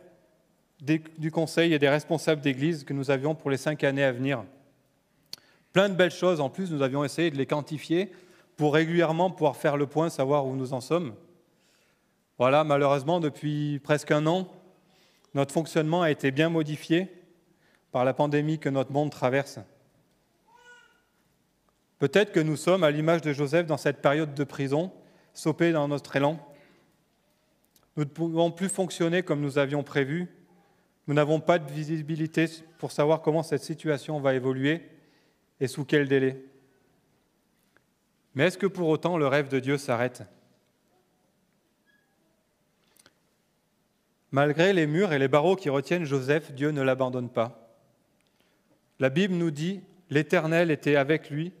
du 0.80 1.30
Conseil 1.30 1.72
et 1.72 1.78
des 1.78 1.88
responsables 1.88 2.40
d'Église 2.40 2.84
que 2.84 2.92
nous 2.92 3.10
avions 3.10 3.34
pour 3.34 3.50
les 3.50 3.56
cinq 3.56 3.84
années 3.84 4.04
à 4.04 4.12
venir. 4.12 4.44
Plein 5.76 5.90
de 5.90 5.94
belles 5.94 6.10
choses, 6.10 6.40
en 6.40 6.48
plus, 6.48 6.70
nous 6.70 6.80
avions 6.80 7.04
essayé 7.04 7.30
de 7.30 7.36
les 7.36 7.44
quantifier 7.44 8.10
pour 8.56 8.72
régulièrement 8.72 9.30
pouvoir 9.30 9.56
faire 9.56 9.76
le 9.76 9.86
point, 9.86 10.08
savoir 10.08 10.46
où 10.46 10.56
nous 10.56 10.72
en 10.72 10.80
sommes. 10.80 11.14
Voilà, 12.38 12.64
malheureusement, 12.64 13.20
depuis 13.20 13.78
presque 13.84 14.10
un 14.10 14.26
an, 14.26 14.48
notre 15.34 15.52
fonctionnement 15.52 16.00
a 16.00 16.10
été 16.10 16.30
bien 16.30 16.48
modifié 16.48 17.12
par 17.92 18.06
la 18.06 18.14
pandémie 18.14 18.58
que 18.58 18.70
notre 18.70 18.90
monde 18.90 19.10
traverse. 19.10 19.58
Peut-être 21.98 22.32
que 22.32 22.40
nous 22.40 22.56
sommes, 22.56 22.82
à 22.82 22.90
l'image 22.90 23.20
de 23.20 23.34
Joseph, 23.34 23.66
dans 23.66 23.76
cette 23.76 24.00
période 24.00 24.32
de 24.32 24.44
prison, 24.44 24.90
saupés 25.34 25.72
dans 25.72 25.88
notre 25.88 26.16
élan. 26.16 26.38
Nous 27.98 28.04
ne 28.04 28.08
pouvons 28.08 28.50
plus 28.50 28.70
fonctionner 28.70 29.22
comme 29.22 29.42
nous 29.42 29.58
avions 29.58 29.82
prévu. 29.82 30.26
Nous 31.06 31.12
n'avons 31.12 31.38
pas 31.38 31.58
de 31.58 31.70
visibilité 31.70 32.46
pour 32.78 32.92
savoir 32.92 33.20
comment 33.20 33.42
cette 33.42 33.62
situation 33.62 34.18
va 34.20 34.32
évoluer 34.32 34.95
et 35.60 35.68
sous 35.68 35.84
quel 35.84 36.08
délai? 36.08 36.44
Mais 38.34 38.44
est-ce 38.44 38.58
que 38.58 38.66
pour 38.66 38.88
autant 38.88 39.16
le 39.16 39.26
rêve 39.26 39.48
de 39.48 39.58
Dieu 39.58 39.78
s'arrête? 39.78 40.22
Malgré 44.30 44.72
les 44.72 44.86
murs 44.86 45.12
et 45.12 45.18
les 45.18 45.28
barreaux 45.28 45.56
qui 45.56 45.70
retiennent 45.70 46.04
Joseph, 46.04 46.52
Dieu 46.52 46.70
ne 46.70 46.82
l'abandonne 46.82 47.30
pas. 47.30 47.78
La 48.98 49.08
Bible 49.08 49.34
nous 49.34 49.50
dit, 49.50 49.80
l'Éternel 50.10 50.70
était 50.70 50.96
avec 50.96 51.30
lui 51.30 51.52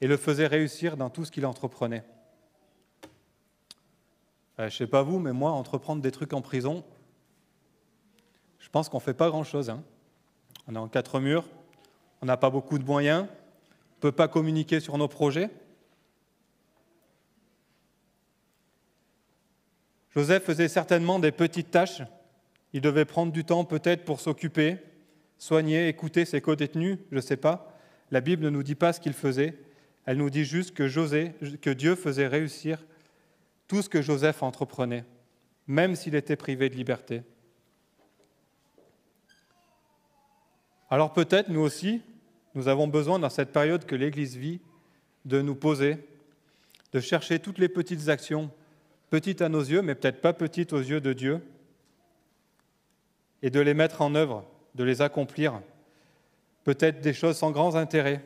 et 0.00 0.06
le 0.06 0.16
faisait 0.16 0.46
réussir 0.46 0.96
dans 0.96 1.10
tout 1.10 1.24
ce 1.24 1.32
qu'il 1.32 1.46
entreprenait. 1.46 2.04
Je 4.58 4.64
ne 4.64 4.70
sais 4.70 4.86
pas 4.86 5.02
vous, 5.02 5.18
mais 5.18 5.32
moi, 5.32 5.50
entreprendre 5.50 6.02
des 6.02 6.12
trucs 6.12 6.32
en 6.32 6.42
prison, 6.42 6.84
je 8.60 8.68
pense 8.68 8.88
qu'on 8.88 8.98
ne 8.98 9.02
fait 9.02 9.14
pas 9.14 9.28
grand-chose. 9.28 9.70
Hein. 9.70 9.82
On 10.68 10.74
est 10.74 10.78
en 10.78 10.88
quatre 10.88 11.18
murs, 11.18 11.48
on 12.24 12.26
n'a 12.26 12.38
pas 12.38 12.48
beaucoup 12.48 12.78
de 12.78 12.84
moyens, 12.84 13.26
on 13.26 13.96
ne 13.96 14.00
peut 14.00 14.10
pas 14.10 14.28
communiquer 14.28 14.80
sur 14.80 14.96
nos 14.96 15.08
projets. 15.08 15.50
Joseph 20.08 20.42
faisait 20.42 20.68
certainement 20.68 21.18
des 21.18 21.32
petites 21.32 21.70
tâches. 21.70 22.00
Il 22.72 22.80
devait 22.80 23.04
prendre 23.04 23.30
du 23.30 23.44
temps 23.44 23.66
peut-être 23.66 24.06
pour 24.06 24.20
s'occuper, 24.20 24.78
soigner, 25.36 25.86
écouter 25.88 26.24
ses 26.24 26.40
co-détenus, 26.40 26.96
je 27.10 27.16
ne 27.16 27.20
sais 27.20 27.36
pas. 27.36 27.76
La 28.10 28.22
Bible 28.22 28.44
ne 28.44 28.48
nous 28.48 28.62
dit 28.62 28.74
pas 28.74 28.94
ce 28.94 29.00
qu'il 29.00 29.12
faisait. 29.12 29.58
Elle 30.06 30.16
nous 30.16 30.30
dit 30.30 30.46
juste 30.46 30.72
que, 30.72 31.72
Dieu 31.72 31.94
faisait 31.94 32.26
réussir 32.26 32.82
tout 33.68 33.82
ce 33.82 33.90
que 33.90 34.00
Joseph 34.00 34.42
entreprenait, 34.42 35.04
même 35.66 35.94
s'il 35.94 36.14
était 36.14 36.36
privé 36.36 36.70
de 36.70 36.74
liberté. 36.74 37.22
Alors 40.88 41.12
peut-être 41.12 41.50
nous 41.50 41.60
aussi, 41.60 42.00
nous 42.54 42.68
avons 42.68 42.86
besoin 42.86 43.18
dans 43.18 43.30
cette 43.30 43.52
période 43.52 43.84
que 43.84 43.94
l'Église 43.94 44.36
vit 44.36 44.60
de 45.24 45.40
nous 45.40 45.54
poser, 45.54 45.98
de 46.92 47.00
chercher 47.00 47.38
toutes 47.38 47.58
les 47.58 47.68
petites 47.68 48.08
actions 48.08 48.50
petites 49.10 49.42
à 49.42 49.48
nos 49.48 49.62
yeux, 49.62 49.82
mais 49.82 49.94
peut-être 49.94 50.20
pas 50.20 50.32
petites 50.32 50.72
aux 50.72 50.80
yeux 50.80 51.00
de 51.00 51.12
Dieu, 51.12 51.40
et 53.42 53.50
de 53.50 53.60
les 53.60 53.74
mettre 53.74 54.02
en 54.02 54.14
œuvre, 54.14 54.44
de 54.74 54.84
les 54.84 55.02
accomplir, 55.02 55.60
peut-être 56.64 57.00
des 57.00 57.12
choses 57.12 57.36
sans 57.36 57.50
grand 57.50 57.76
intérêt. 57.76 58.24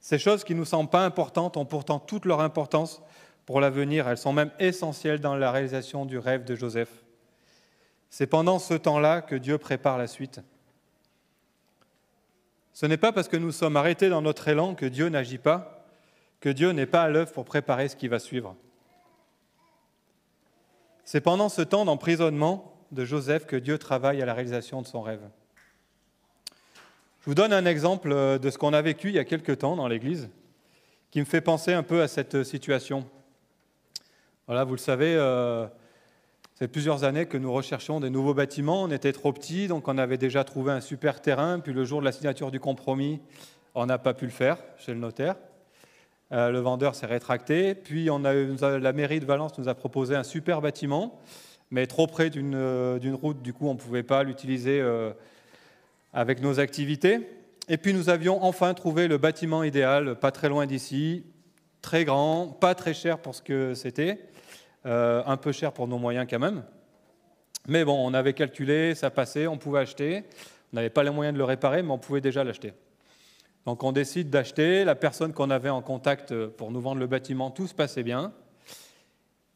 Ces 0.00 0.18
choses 0.18 0.44
qui 0.44 0.54
ne 0.54 0.58
nous 0.58 0.64
semblent 0.64 0.90
pas 0.90 1.04
importantes 1.04 1.56
ont 1.56 1.64
pourtant 1.64 1.98
toute 1.98 2.24
leur 2.24 2.40
importance 2.40 3.00
pour 3.46 3.60
l'avenir, 3.60 4.08
elles 4.08 4.18
sont 4.18 4.34
même 4.34 4.50
essentielles 4.58 5.20
dans 5.20 5.34
la 5.34 5.50
réalisation 5.50 6.04
du 6.04 6.18
rêve 6.18 6.44
de 6.44 6.54
Joseph. 6.54 7.02
C'est 8.10 8.26
pendant 8.26 8.58
ce 8.58 8.74
temps-là 8.74 9.22
que 9.22 9.36
Dieu 9.36 9.56
prépare 9.56 9.96
la 9.96 10.06
suite. 10.06 10.40
Ce 12.78 12.86
n'est 12.86 12.96
pas 12.96 13.10
parce 13.10 13.26
que 13.26 13.36
nous 13.36 13.50
sommes 13.50 13.76
arrêtés 13.76 14.08
dans 14.08 14.22
notre 14.22 14.46
élan 14.46 14.76
que 14.76 14.86
Dieu 14.86 15.08
n'agit 15.08 15.38
pas, 15.38 15.84
que 16.38 16.48
Dieu 16.48 16.70
n'est 16.70 16.86
pas 16.86 17.02
à 17.02 17.08
l'œuvre 17.08 17.32
pour 17.32 17.44
préparer 17.44 17.88
ce 17.88 17.96
qui 17.96 18.06
va 18.06 18.20
suivre. 18.20 18.54
C'est 21.02 21.20
pendant 21.20 21.48
ce 21.48 21.60
temps 21.60 21.84
d'emprisonnement 21.84 22.72
de 22.92 23.04
Joseph 23.04 23.46
que 23.46 23.56
Dieu 23.56 23.78
travaille 23.78 24.22
à 24.22 24.26
la 24.26 24.32
réalisation 24.32 24.80
de 24.80 24.86
son 24.86 25.02
rêve. 25.02 25.28
Je 27.22 27.24
vous 27.24 27.34
donne 27.34 27.52
un 27.52 27.66
exemple 27.66 28.10
de 28.38 28.48
ce 28.48 28.58
qu'on 28.58 28.72
a 28.72 28.80
vécu 28.80 29.08
il 29.08 29.16
y 29.16 29.18
a 29.18 29.24
quelque 29.24 29.50
temps 29.50 29.74
dans 29.74 29.88
l'Église, 29.88 30.30
qui 31.10 31.18
me 31.18 31.24
fait 31.24 31.40
penser 31.40 31.72
un 31.72 31.82
peu 31.82 32.00
à 32.00 32.06
cette 32.06 32.44
situation. 32.44 33.04
Voilà, 34.46 34.62
vous 34.62 34.74
le 34.74 34.78
savez, 34.78 35.16
euh, 35.16 35.66
c'est 36.58 36.66
plusieurs 36.66 37.04
années 37.04 37.26
que 37.26 37.36
nous 37.36 37.52
recherchions 37.52 38.00
des 38.00 38.10
nouveaux 38.10 38.34
bâtiments. 38.34 38.82
On 38.82 38.90
était 38.90 39.12
trop 39.12 39.32
petits, 39.32 39.68
donc 39.68 39.86
on 39.86 39.96
avait 39.96 40.18
déjà 40.18 40.42
trouvé 40.42 40.72
un 40.72 40.80
super 40.80 41.20
terrain. 41.20 41.60
Puis 41.60 41.72
le 41.72 41.84
jour 41.84 42.00
de 42.00 42.04
la 42.04 42.10
signature 42.10 42.50
du 42.50 42.58
compromis, 42.58 43.20
on 43.76 43.86
n'a 43.86 43.96
pas 43.96 44.12
pu 44.12 44.24
le 44.24 44.32
faire 44.32 44.58
chez 44.76 44.92
le 44.92 44.98
notaire. 44.98 45.36
Euh, 46.32 46.50
le 46.50 46.58
vendeur 46.58 46.96
s'est 46.96 47.06
rétracté. 47.06 47.76
Puis 47.76 48.08
la 48.08 48.92
mairie 48.92 49.20
de 49.20 49.24
Valence 49.24 49.56
nous 49.56 49.68
a 49.68 49.74
proposé 49.76 50.16
un 50.16 50.24
super 50.24 50.60
bâtiment, 50.60 51.20
mais 51.70 51.86
trop 51.86 52.08
près 52.08 52.28
d'une 52.28 52.56
euh, 52.56 52.98
route, 53.22 53.40
du 53.40 53.52
coup 53.52 53.68
on 53.68 53.74
ne 53.74 53.78
pouvait 53.78 54.02
pas 54.02 54.24
l'utiliser 54.24 54.80
euh, 54.80 55.12
avec 56.12 56.42
nos 56.42 56.58
activités. 56.58 57.20
Et 57.68 57.76
puis 57.76 57.94
nous 57.94 58.10
avions 58.10 58.42
enfin 58.42 58.74
trouvé 58.74 59.06
le 59.06 59.16
bâtiment 59.16 59.62
idéal, 59.62 60.16
pas 60.18 60.32
très 60.32 60.48
loin 60.48 60.66
d'ici, 60.66 61.24
très 61.82 62.04
grand, 62.04 62.48
pas 62.48 62.74
très 62.74 62.94
cher 62.94 63.18
pour 63.20 63.36
ce 63.36 63.42
que 63.42 63.74
c'était, 63.74 64.18
un 64.84 65.36
peu 65.36 65.52
cher 65.52 65.72
pour 65.72 65.88
nos 65.88 65.98
moyens 65.98 66.26
quand 66.28 66.38
même. 66.38 66.64
Mais 67.66 67.84
bon, 67.84 67.96
on 68.06 68.14
avait 68.14 68.32
calculé, 68.32 68.94
ça 68.94 69.10
passait, 69.10 69.46
on 69.46 69.58
pouvait 69.58 69.80
acheter. 69.80 70.24
On 70.72 70.76
n'avait 70.76 70.90
pas 70.90 71.02
les 71.02 71.10
moyens 71.10 71.34
de 71.34 71.38
le 71.38 71.44
réparer, 71.44 71.82
mais 71.82 71.90
on 71.90 71.98
pouvait 71.98 72.20
déjà 72.20 72.44
l'acheter. 72.44 72.72
Donc 73.66 73.82
on 73.84 73.92
décide 73.92 74.30
d'acheter. 74.30 74.84
La 74.84 74.94
personne 74.94 75.32
qu'on 75.32 75.50
avait 75.50 75.68
en 75.68 75.82
contact 75.82 76.34
pour 76.46 76.70
nous 76.70 76.80
vendre 76.80 77.00
le 77.00 77.06
bâtiment, 77.06 77.50
tout 77.50 77.66
se 77.66 77.74
passait 77.74 78.02
bien. 78.02 78.32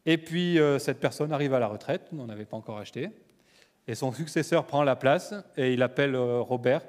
Et 0.05 0.19
puis 0.19 0.59
euh, 0.59 0.79
cette 0.79 0.99
personne 0.99 1.33
arrive 1.33 1.55
à 1.55 1.61
la 1.61 1.69
retraite, 1.69 2.09
on 2.13 2.27
n'avait 2.27 2.45
pas 2.45 2.57
encore 2.57 2.79
acheté. 2.79 3.11
Et 3.87 3.95
son 3.95 4.13
successeur 4.13 4.67
prend 4.67 4.83
la 4.83 4.97
place 4.97 5.35
et 5.57 5.73
il 5.73 5.83
appelle 5.83 6.15
euh, 6.15 6.41
Robert, 6.41 6.83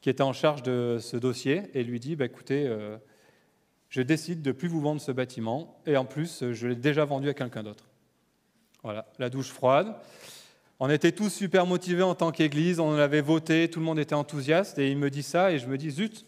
qui 0.00 0.10
était 0.10 0.22
en 0.22 0.32
charge 0.32 0.62
de 0.62 0.98
ce 1.00 1.16
dossier, 1.16 1.62
et 1.74 1.82
lui 1.82 2.00
dit 2.00 2.16
bah, 2.16 2.26
écoutez, 2.26 2.66
euh, 2.66 2.96
je 3.94 4.02
décide 4.02 4.42
de 4.42 4.50
plus 4.50 4.66
vous 4.66 4.80
vendre 4.80 5.00
ce 5.00 5.12
bâtiment, 5.12 5.80
et 5.86 5.96
en 5.96 6.04
plus, 6.04 6.50
je 6.50 6.66
l'ai 6.66 6.74
déjà 6.74 7.04
vendu 7.04 7.28
à 7.28 7.34
quelqu'un 7.34 7.62
d'autre. 7.62 7.84
Voilà, 8.82 9.06
la 9.20 9.30
douche 9.30 9.50
froide. 9.50 9.94
On 10.80 10.90
était 10.90 11.12
tous 11.12 11.30
super 11.30 11.64
motivés 11.64 12.02
en 12.02 12.16
tant 12.16 12.32
qu'Église, 12.32 12.80
on 12.80 12.94
avait 12.94 13.20
voté, 13.20 13.70
tout 13.70 13.78
le 13.78 13.84
monde 13.84 14.00
était 14.00 14.16
enthousiaste, 14.16 14.80
et 14.80 14.90
il 14.90 14.98
me 14.98 15.10
dit 15.10 15.22
ça, 15.22 15.52
et 15.52 15.60
je 15.60 15.68
me 15.68 15.78
dis 15.78 15.92
zut, 15.92 16.26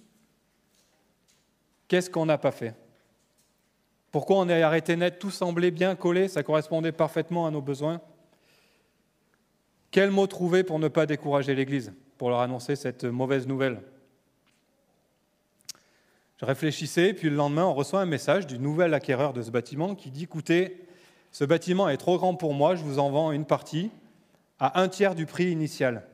Qu'est-ce 1.88 2.08
qu'on 2.08 2.26
n'a 2.26 2.38
pas 2.38 2.52
fait? 2.52 2.76
Pourquoi 4.12 4.36
on 4.36 4.48
est 4.48 4.62
arrêté 4.62 4.94
net 4.94 5.18
Tout 5.18 5.32
semblait 5.32 5.72
bien 5.72 5.96
collé, 5.96 6.28
ça 6.28 6.44
correspondait 6.44 6.92
parfaitement 6.92 7.48
à 7.48 7.50
nos 7.50 7.62
besoins? 7.62 8.00
Quel 9.90 10.12
mot 10.12 10.28
trouver 10.28 10.62
pour 10.62 10.78
ne 10.78 10.86
pas 10.86 11.06
décourager 11.06 11.56
l'Église, 11.56 11.92
pour 12.16 12.30
leur 12.30 12.38
annoncer 12.38 12.76
cette 12.76 13.02
mauvaise 13.02 13.48
nouvelle? 13.48 13.82
Je 16.38 16.44
réfléchissais, 16.44 17.14
puis 17.14 17.30
le 17.30 17.36
lendemain, 17.36 17.64
on 17.64 17.74
reçoit 17.74 18.00
un 18.00 18.06
message 18.06 18.46
du 18.46 18.58
nouvel 18.58 18.92
acquéreur 18.92 19.32
de 19.32 19.42
ce 19.42 19.50
bâtiment 19.50 19.94
qui 19.94 20.10
dit, 20.10 20.24
écoutez, 20.24 20.86
ce 21.32 21.44
bâtiment 21.44 21.88
est 21.88 21.96
trop 21.96 22.18
grand 22.18 22.34
pour 22.34 22.52
moi, 22.52 22.76
je 22.76 22.82
vous 22.82 22.98
en 22.98 23.10
vends 23.10 23.32
une 23.32 23.46
partie 23.46 23.90
à 24.58 24.80
un 24.80 24.88
tiers 24.88 25.14
du 25.14 25.26
prix 25.26 25.50
initial. 25.50 26.06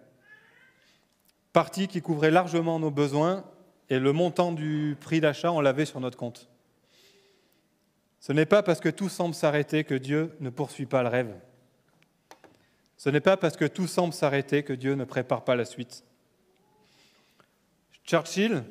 Partie 1.53 1.89
qui 1.89 2.01
couvrait 2.01 2.31
largement 2.31 2.79
nos 2.79 2.91
besoins 2.91 3.45
et 3.91 3.99
le 3.99 4.13
montant 4.13 4.53
du 4.53 4.97
prix 5.01 5.21
d'achat, 5.21 5.53
on 5.53 5.61
l'avait 5.61 5.85
sur 5.85 6.01
notre 6.01 6.17
compte. 6.17 6.49
Ce 8.21 8.33
n'est 8.33 8.47
pas 8.47 8.63
parce 8.63 8.81
que 8.81 8.89
tout 8.89 9.09
semble 9.09 9.35
s'arrêter 9.35 9.83
que 9.83 9.95
Dieu 9.95 10.37
ne 10.39 10.51
poursuit 10.51 10.87
pas 10.87 11.03
le 11.03 11.09
rêve. 11.09 11.35
Ce 12.97 13.11
n'est 13.11 13.21
pas 13.21 13.37
parce 13.37 13.57
que 13.57 13.65
tout 13.65 13.89
semble 13.89 14.15
s'arrêter 14.15 14.63
que 14.63 14.73
Dieu 14.73 14.95
ne 14.95 15.05
prépare 15.05 15.43
pas 15.43 15.57
la 15.57 15.65
suite. 15.65 16.05
Churchill 18.05 18.63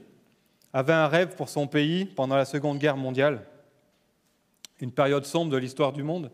avait 0.74 0.94
un 0.94 1.08
rêve 1.08 1.36
pour 1.36 1.50
son 1.50 1.68
pays 1.68 2.06
pendant 2.06 2.36
la 2.36 2.46
Seconde 2.46 2.78
Guerre 2.78 2.98
mondiale, 2.98 3.46
une 4.80 4.92
période 4.92 5.26
sombre 5.26 5.52
de 5.52 5.58
l'histoire 5.58 5.94
du 5.94 6.04
monde, 6.04 6.32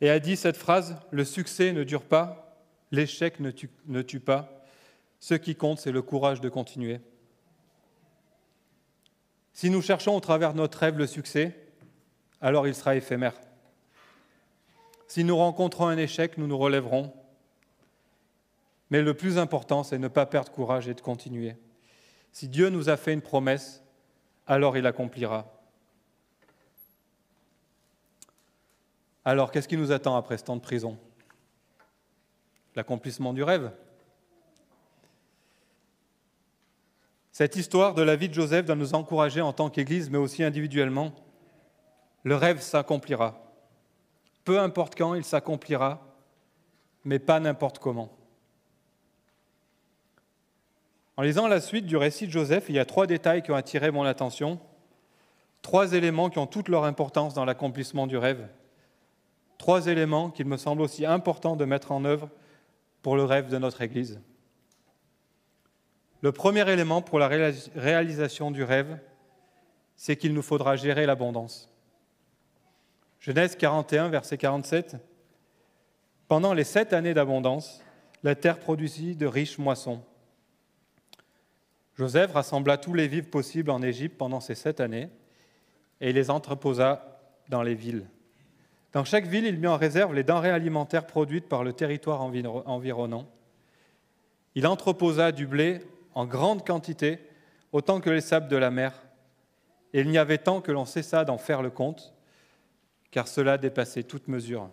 et 0.00 0.10
a 0.10 0.18
dit 0.18 0.36
cette 0.36 0.56
phrase, 0.56 0.96
Le 1.10 1.24
succès 1.24 1.72
ne 1.72 1.84
dure 1.84 2.04
pas, 2.04 2.56
l'échec 2.90 3.40
ne 3.40 3.50
tue, 3.50 3.70
ne 3.86 4.02
tue 4.02 4.20
pas, 4.20 4.64
ce 5.20 5.34
qui 5.34 5.54
compte, 5.54 5.78
c'est 5.78 5.92
le 5.92 6.02
courage 6.02 6.40
de 6.40 6.48
continuer. 6.48 7.00
Si 9.52 9.68
nous 9.68 9.82
cherchons 9.82 10.16
au 10.16 10.20
travers 10.20 10.54
de 10.54 10.58
notre 10.58 10.78
rêve 10.78 10.96
le 10.96 11.06
succès, 11.06 11.54
alors 12.40 12.66
il 12.66 12.74
sera 12.74 12.96
éphémère. 12.96 13.34
Si 15.06 15.24
nous 15.24 15.36
rencontrons 15.36 15.88
un 15.88 15.98
échec, 15.98 16.38
nous 16.38 16.46
nous 16.46 16.56
relèverons. 16.56 17.12
Mais 18.88 19.02
le 19.02 19.12
plus 19.12 19.36
important, 19.36 19.82
c'est 19.82 19.98
ne 19.98 20.08
pas 20.08 20.24
perdre 20.24 20.50
courage 20.50 20.88
et 20.88 20.94
de 20.94 21.00
continuer. 21.00 21.56
Si 22.32 22.48
Dieu 22.48 22.70
nous 22.70 22.88
a 22.88 22.96
fait 22.96 23.12
une 23.12 23.22
promesse, 23.22 23.82
alors 24.46 24.76
il 24.76 24.86
accomplira. 24.86 25.60
Alors, 29.24 29.52
qu'est-ce 29.52 29.68
qui 29.68 29.76
nous 29.76 29.92
attend 29.92 30.16
après 30.16 30.38
ce 30.38 30.44
temps 30.44 30.56
de 30.56 30.62
prison? 30.62 30.98
L'accomplissement 32.74 33.32
du 33.32 33.42
rêve 33.42 33.70
Cette 37.32 37.56
histoire 37.56 37.94
de 37.94 38.02
la 38.02 38.16
vie 38.16 38.28
de 38.28 38.34
Joseph 38.34 38.66
doit 38.66 38.76
nous 38.76 38.94
encourager 38.94 39.40
en 39.40 39.52
tant 39.52 39.70
qu'Église, 39.70 40.10
mais 40.10 40.18
aussi 40.18 40.42
individuellement. 40.42 41.12
Le 42.22 42.36
rêve 42.36 42.60
s'accomplira. 42.60 43.40
Peu 44.44 44.60
importe 44.60 44.94
quand 44.94 45.14
il 45.14 45.24
s'accomplira, 45.24 46.06
mais 47.04 47.18
pas 47.18 47.40
n'importe 47.40 47.78
comment. 47.78 48.10
En 51.16 51.22
lisant 51.22 51.48
la 51.48 51.60
suite 51.60 51.86
du 51.86 51.96
récit 51.96 52.26
de 52.26 52.32
Joseph, 52.32 52.66
il 52.68 52.76
y 52.76 52.78
a 52.78 52.84
trois 52.84 53.06
détails 53.06 53.42
qui 53.42 53.50
ont 53.50 53.56
attiré 53.56 53.90
mon 53.90 54.04
attention, 54.04 54.58
trois 55.62 55.92
éléments 55.92 56.30
qui 56.30 56.38
ont 56.38 56.46
toute 56.46 56.68
leur 56.68 56.84
importance 56.84 57.34
dans 57.34 57.44
l'accomplissement 57.44 58.06
du 58.06 58.16
rêve, 58.16 58.48
trois 59.58 59.86
éléments 59.86 60.30
qu'il 60.30 60.46
me 60.46 60.56
semble 60.56 60.82
aussi 60.82 61.04
important 61.04 61.56
de 61.56 61.64
mettre 61.64 61.92
en 61.92 62.04
œuvre 62.04 62.30
pour 63.02 63.16
le 63.16 63.24
rêve 63.24 63.48
de 63.48 63.58
notre 63.58 63.82
Église. 63.82 64.20
Le 66.22 66.32
premier 66.32 66.68
élément 66.70 67.00
pour 67.00 67.18
la 67.18 67.28
réalisation 67.28 68.50
du 68.50 68.62
rêve, 68.62 68.98
c'est 69.96 70.16
qu'il 70.16 70.34
nous 70.34 70.42
faudra 70.42 70.76
gérer 70.76 71.06
l'abondance. 71.06 71.70
Genèse 73.20 73.56
41, 73.56 74.08
verset 74.08 74.38
47. 74.38 74.96
Pendant 76.28 76.54
les 76.54 76.64
sept 76.64 76.92
années 76.92 77.14
d'abondance, 77.14 77.82
la 78.22 78.34
terre 78.34 78.58
produisit 78.58 79.16
de 79.16 79.26
riches 79.26 79.58
moissons. 79.58 80.02
Joseph 82.00 82.32
rassembla 82.32 82.78
tous 82.78 82.94
les 82.94 83.08
vivres 83.08 83.28
possibles 83.28 83.70
en 83.70 83.82
Égypte 83.82 84.16
pendant 84.16 84.40
ces 84.40 84.54
sept 84.54 84.80
années 84.80 85.10
et 86.00 86.14
les 86.14 86.30
entreposa 86.30 87.20
dans 87.50 87.60
les 87.62 87.74
villes. 87.74 88.06
Dans 88.94 89.04
chaque 89.04 89.26
ville, 89.26 89.44
il 89.44 89.58
met 89.58 89.68
en 89.68 89.76
réserve 89.76 90.14
les 90.14 90.24
denrées 90.24 90.48
alimentaires 90.48 91.06
produites 91.06 91.46
par 91.46 91.62
le 91.62 91.74
territoire 91.74 92.22
environnant. 92.22 93.28
Il 94.54 94.66
entreposa 94.66 95.30
du 95.30 95.46
blé 95.46 95.82
en 96.14 96.24
grande 96.24 96.66
quantité, 96.66 97.18
autant 97.70 98.00
que 98.00 98.08
les 98.08 98.22
sables 98.22 98.48
de 98.48 98.56
la 98.56 98.70
mer. 98.70 98.94
Et 99.92 100.00
il 100.00 100.08
n'y 100.08 100.16
avait 100.16 100.38
tant 100.38 100.62
que 100.62 100.72
l'on 100.72 100.86
cessa 100.86 101.26
d'en 101.26 101.36
faire 101.36 101.60
le 101.60 101.68
compte, 101.68 102.14
car 103.10 103.28
cela 103.28 103.58
dépassait 103.58 104.04
toute 104.04 104.26
mesure. 104.26 104.70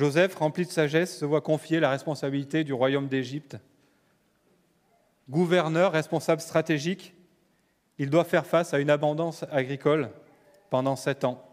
Joseph, 0.00 0.34
rempli 0.36 0.64
de 0.64 0.70
sagesse, 0.70 1.18
se 1.18 1.26
voit 1.26 1.42
confier 1.42 1.78
la 1.78 1.90
responsabilité 1.90 2.64
du 2.64 2.72
royaume 2.72 3.06
d'Égypte. 3.06 3.58
Gouverneur, 5.28 5.92
responsable 5.92 6.40
stratégique, 6.40 7.14
il 7.98 8.08
doit 8.08 8.24
faire 8.24 8.46
face 8.46 8.72
à 8.72 8.78
une 8.78 8.88
abondance 8.88 9.44
agricole 9.50 10.10
pendant 10.70 10.96
sept 10.96 11.24
ans. 11.24 11.46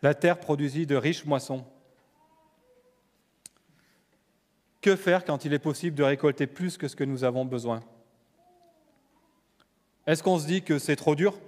La 0.00 0.14
terre 0.14 0.40
produisit 0.40 0.86
de 0.86 0.96
riches 0.96 1.26
moissons. 1.26 1.66
Que 4.80 4.96
faire 4.96 5.26
quand 5.26 5.44
il 5.44 5.52
est 5.52 5.58
possible 5.58 5.94
de 5.96 6.02
récolter 6.02 6.46
plus 6.46 6.78
que 6.78 6.88
ce 6.88 6.96
que 6.96 7.04
nous 7.04 7.24
avons 7.24 7.44
besoin? 7.44 7.80
Est-ce 10.06 10.22
qu'on 10.22 10.38
se 10.38 10.46
dit 10.46 10.62
que 10.62 10.78
c'est 10.78 10.96
trop 10.96 11.14
dur? 11.14 11.38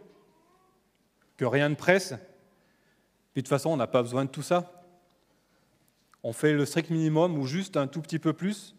Que 1.39 1.47
rien 1.47 1.71
ne 1.71 1.75
presse? 1.75 2.13
De 2.13 3.41
toute 3.41 3.49
façon, 3.49 3.71
on 3.71 3.79
n'a 3.79 3.87
pas 3.87 4.03
besoin 4.03 4.27
de 4.27 4.31
tout 4.31 4.43
ça 4.43 4.82
On 6.23 6.33
fait 6.33 6.53
le 6.53 6.65
strict 6.65 6.91
minimum 6.91 7.39
ou 7.39 7.47
juste 7.47 7.77
un 7.77 7.87
tout 7.87 8.01
petit 8.01 8.19
peu 8.19 8.33
plus 8.33 8.75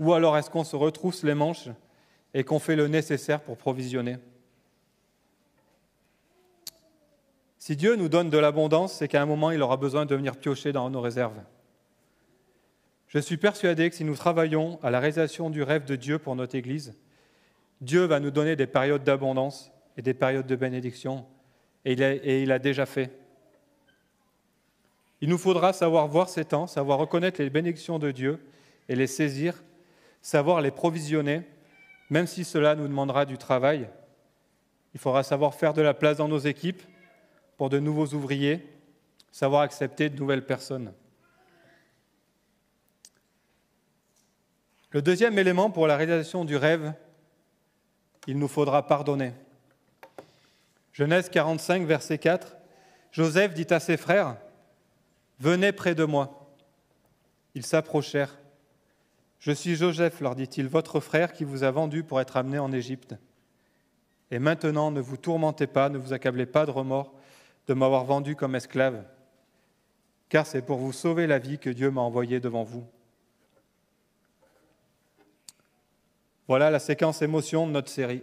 Ou 0.00 0.12
alors 0.12 0.36
est-ce 0.36 0.50
qu'on 0.50 0.64
se 0.64 0.76
retrousse 0.76 1.22
les 1.24 1.34
manches 1.34 1.68
et 2.32 2.44
qu'on 2.44 2.58
fait 2.58 2.76
le 2.76 2.88
nécessaire 2.88 3.40
pour 3.40 3.56
provisionner 3.56 4.18
Si 7.58 7.76
Dieu 7.76 7.96
nous 7.96 8.08
donne 8.08 8.28
de 8.28 8.38
l'abondance, 8.38 8.94
c'est 8.94 9.08
qu'à 9.08 9.22
un 9.22 9.26
moment, 9.26 9.50
il 9.50 9.62
aura 9.62 9.78
besoin 9.78 10.04
de 10.04 10.14
venir 10.14 10.36
piocher 10.36 10.72
dans 10.72 10.90
nos 10.90 11.00
réserves. 11.00 11.40
Je 13.08 13.18
suis 13.18 13.36
persuadé 13.36 13.88
que 13.88 13.96
si 13.96 14.04
nous 14.04 14.16
travaillons 14.16 14.78
à 14.82 14.90
la 14.90 15.00
réalisation 15.00 15.48
du 15.48 15.62
rêve 15.62 15.84
de 15.84 15.96
Dieu 15.96 16.18
pour 16.18 16.36
notre 16.36 16.56
Église, 16.56 16.94
Dieu 17.80 18.04
va 18.04 18.20
nous 18.20 18.30
donner 18.30 18.56
des 18.56 18.66
périodes 18.66 19.04
d'abondance 19.04 19.72
et 19.96 20.02
des 20.02 20.14
périodes 20.14 20.46
de 20.46 20.56
bénédiction, 20.56 21.24
et 21.84 21.92
il, 21.92 22.02
a, 22.02 22.14
et 22.14 22.42
il 22.42 22.50
a 22.50 22.58
déjà 22.58 22.86
fait. 22.86 23.10
Il 25.20 25.28
nous 25.28 25.38
faudra 25.38 25.72
savoir 25.72 26.06
voir 26.08 26.28
ces 26.28 26.44
temps, 26.44 26.66
savoir 26.66 26.98
reconnaître 26.98 27.40
les 27.40 27.50
bénédictions 27.50 27.98
de 27.98 28.10
Dieu 28.10 28.44
et 28.88 28.96
les 28.96 29.06
saisir, 29.06 29.62
savoir 30.20 30.60
les 30.60 30.70
provisionner, 30.70 31.42
même 32.10 32.26
si 32.26 32.44
cela 32.44 32.74
nous 32.74 32.86
demandera 32.86 33.24
du 33.24 33.38
travail. 33.38 33.88
Il 34.94 35.00
faudra 35.00 35.22
savoir 35.22 35.54
faire 35.54 35.74
de 35.74 35.82
la 35.82 35.94
place 35.94 36.18
dans 36.18 36.28
nos 36.28 36.38
équipes, 36.38 36.82
pour 37.56 37.70
de 37.70 37.78
nouveaux 37.78 38.08
ouvriers, 38.08 38.66
savoir 39.30 39.62
accepter 39.62 40.10
de 40.10 40.18
nouvelles 40.18 40.44
personnes. 40.44 40.92
Le 44.90 45.02
deuxième 45.02 45.38
élément 45.38 45.70
pour 45.70 45.86
la 45.86 45.96
réalisation 45.96 46.44
du 46.44 46.56
rêve, 46.56 46.92
il 48.26 48.38
nous 48.38 48.48
faudra 48.48 48.86
pardonner. 48.86 49.32
Genèse 50.92 51.28
45, 51.28 51.84
verset 51.84 52.18
4, 52.18 52.56
Joseph 53.10 53.54
dit 53.54 53.66
à 53.70 53.80
ses 53.80 53.96
frères, 53.96 54.36
Venez 55.40 55.72
près 55.72 55.94
de 55.94 56.04
moi. 56.04 56.50
Ils 57.54 57.66
s'approchèrent. 57.66 58.38
Je 59.38 59.52
suis 59.52 59.76
Joseph, 59.76 60.20
leur 60.20 60.34
dit-il, 60.34 60.68
votre 60.68 61.00
frère 61.00 61.32
qui 61.32 61.44
vous 61.44 61.64
a 61.64 61.70
vendu 61.70 62.02
pour 62.02 62.20
être 62.20 62.36
amené 62.36 62.58
en 62.58 62.72
Égypte. 62.72 63.14
Et 64.30 64.38
maintenant, 64.38 64.90
ne 64.90 65.00
vous 65.00 65.16
tourmentez 65.16 65.66
pas, 65.66 65.88
ne 65.88 65.98
vous 65.98 66.12
accablez 66.12 66.46
pas 66.46 66.66
de 66.66 66.70
remords 66.70 67.12
de 67.66 67.74
m'avoir 67.74 68.04
vendu 68.04 68.36
comme 68.36 68.54
esclave, 68.54 69.04
car 70.28 70.46
c'est 70.46 70.62
pour 70.62 70.78
vous 70.78 70.92
sauver 70.92 71.26
la 71.26 71.38
vie 71.38 71.58
que 71.58 71.70
Dieu 71.70 71.90
m'a 71.90 72.00
envoyé 72.00 72.40
devant 72.40 72.62
vous. 72.62 72.84
Voilà 76.46 76.70
la 76.70 76.78
séquence 76.78 77.22
émotion 77.22 77.66
de 77.66 77.72
notre 77.72 77.88
série. 77.88 78.22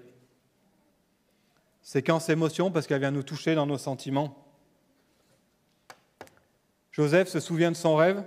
Séquence 1.81 2.29
émotion 2.29 2.69
parce 2.71 2.85
qu'elle 2.85 2.99
vient 2.99 3.11
nous 3.11 3.23
toucher 3.23 3.55
dans 3.55 3.65
nos 3.65 3.79
sentiments. 3.79 4.37
Joseph 7.01 7.29
se 7.29 7.39
souvient 7.39 7.71
de 7.71 7.75
son 7.75 7.95
rêve, 7.95 8.23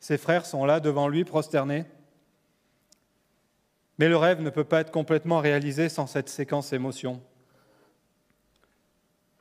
ses 0.00 0.16
frères 0.16 0.46
sont 0.46 0.64
là 0.64 0.80
devant 0.80 1.08
lui, 1.08 1.24
prosternés. 1.24 1.84
Mais 3.98 4.08
le 4.08 4.16
rêve 4.16 4.40
ne 4.40 4.48
peut 4.48 4.64
pas 4.64 4.80
être 4.80 4.90
complètement 4.90 5.40
réalisé 5.40 5.90
sans 5.90 6.06
cette 6.06 6.30
séquence 6.30 6.72
émotion. 6.72 7.22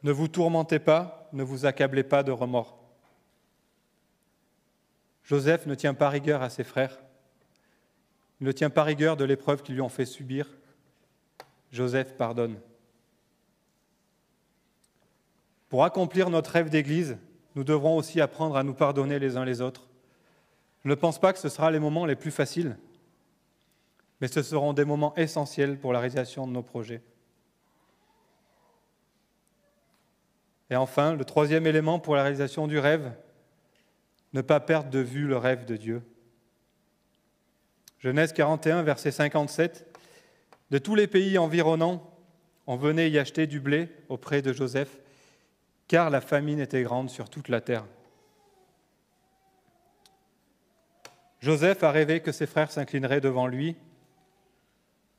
Ne 0.03 0.11
vous 0.11 0.27
tourmentez 0.27 0.79
pas, 0.79 1.29
ne 1.31 1.43
vous 1.43 1.65
accablez 1.65 2.03
pas 2.03 2.23
de 2.23 2.31
remords. 2.33 2.77
Joseph 5.23 5.65
ne 5.65 5.73
tient 5.73 5.93
pas 5.93 6.09
rigueur 6.09 6.41
à 6.41 6.49
ses 6.49 6.65
frères. 6.65 6.99
Il 8.41 8.47
ne 8.47 8.51
tient 8.51 8.69
pas 8.69 8.83
rigueur 8.83 9.15
de 9.15 9.23
l'épreuve 9.23 9.63
qu'ils 9.63 9.75
lui 9.75 9.81
ont 9.81 9.87
fait 9.87 10.05
subir. 10.05 10.45
Joseph 11.71 12.17
pardonne. 12.17 12.59
Pour 15.69 15.85
accomplir 15.85 16.29
notre 16.29 16.51
rêve 16.51 16.69
d'Église, 16.69 17.17
nous 17.57 17.63
devrons 17.63 17.97
aussi 17.97 18.21
apprendre 18.21 18.55
à 18.55 18.61
nous 18.61 18.75
pardonner 18.75 19.17
les 19.17 19.35
uns 19.35 19.43
les 19.43 19.61
autres. 19.61 19.87
Je 20.85 20.89
ne 20.89 20.93
pense 20.93 21.19
pas 21.19 21.33
que 21.33 21.39
ce 21.39 21.49
sera 21.49 21.71
les 21.71 21.79
moments 21.79 22.05
les 22.05 22.15
plus 22.15 22.29
faciles, 22.29 22.77
mais 24.21 24.27
ce 24.27 24.43
seront 24.43 24.73
des 24.73 24.85
moments 24.85 25.15
essentiels 25.15 25.79
pour 25.79 25.91
la 25.91 25.99
réalisation 25.99 26.45
de 26.45 26.51
nos 26.51 26.61
projets. 26.61 27.01
Et 30.69 30.75
enfin, 30.75 31.15
le 31.15 31.25
troisième 31.25 31.65
élément 31.65 31.97
pour 31.97 32.15
la 32.15 32.21
réalisation 32.21 32.67
du 32.67 32.77
rêve, 32.77 33.11
ne 34.33 34.41
pas 34.41 34.59
perdre 34.59 34.91
de 34.91 34.99
vue 34.99 35.25
le 35.25 35.37
rêve 35.37 35.65
de 35.65 35.77
Dieu. 35.77 36.03
Genèse 37.97 38.33
41, 38.33 38.83
verset 38.83 39.09
57. 39.09 39.97
De 40.69 40.77
tous 40.77 40.93
les 40.93 41.07
pays 41.07 41.39
environnants, 41.39 42.07
on 42.67 42.75
venait 42.75 43.09
y 43.09 43.17
acheter 43.17 43.47
du 43.47 43.59
blé 43.59 43.89
auprès 44.09 44.43
de 44.43 44.53
Joseph, 44.53 44.99
car 45.87 46.09
la 46.09 46.21
famine 46.21 46.59
était 46.59 46.83
grande 46.83 47.09
sur 47.09 47.29
toute 47.29 47.49
la 47.49 47.61
terre. 47.61 47.85
Joseph 51.39 51.83
a 51.83 51.91
rêvé 51.91 52.19
que 52.21 52.31
ses 52.31 52.47
frères 52.47 52.71
s'inclineraient 52.71 53.21
devant 53.21 53.47
lui. 53.47 53.75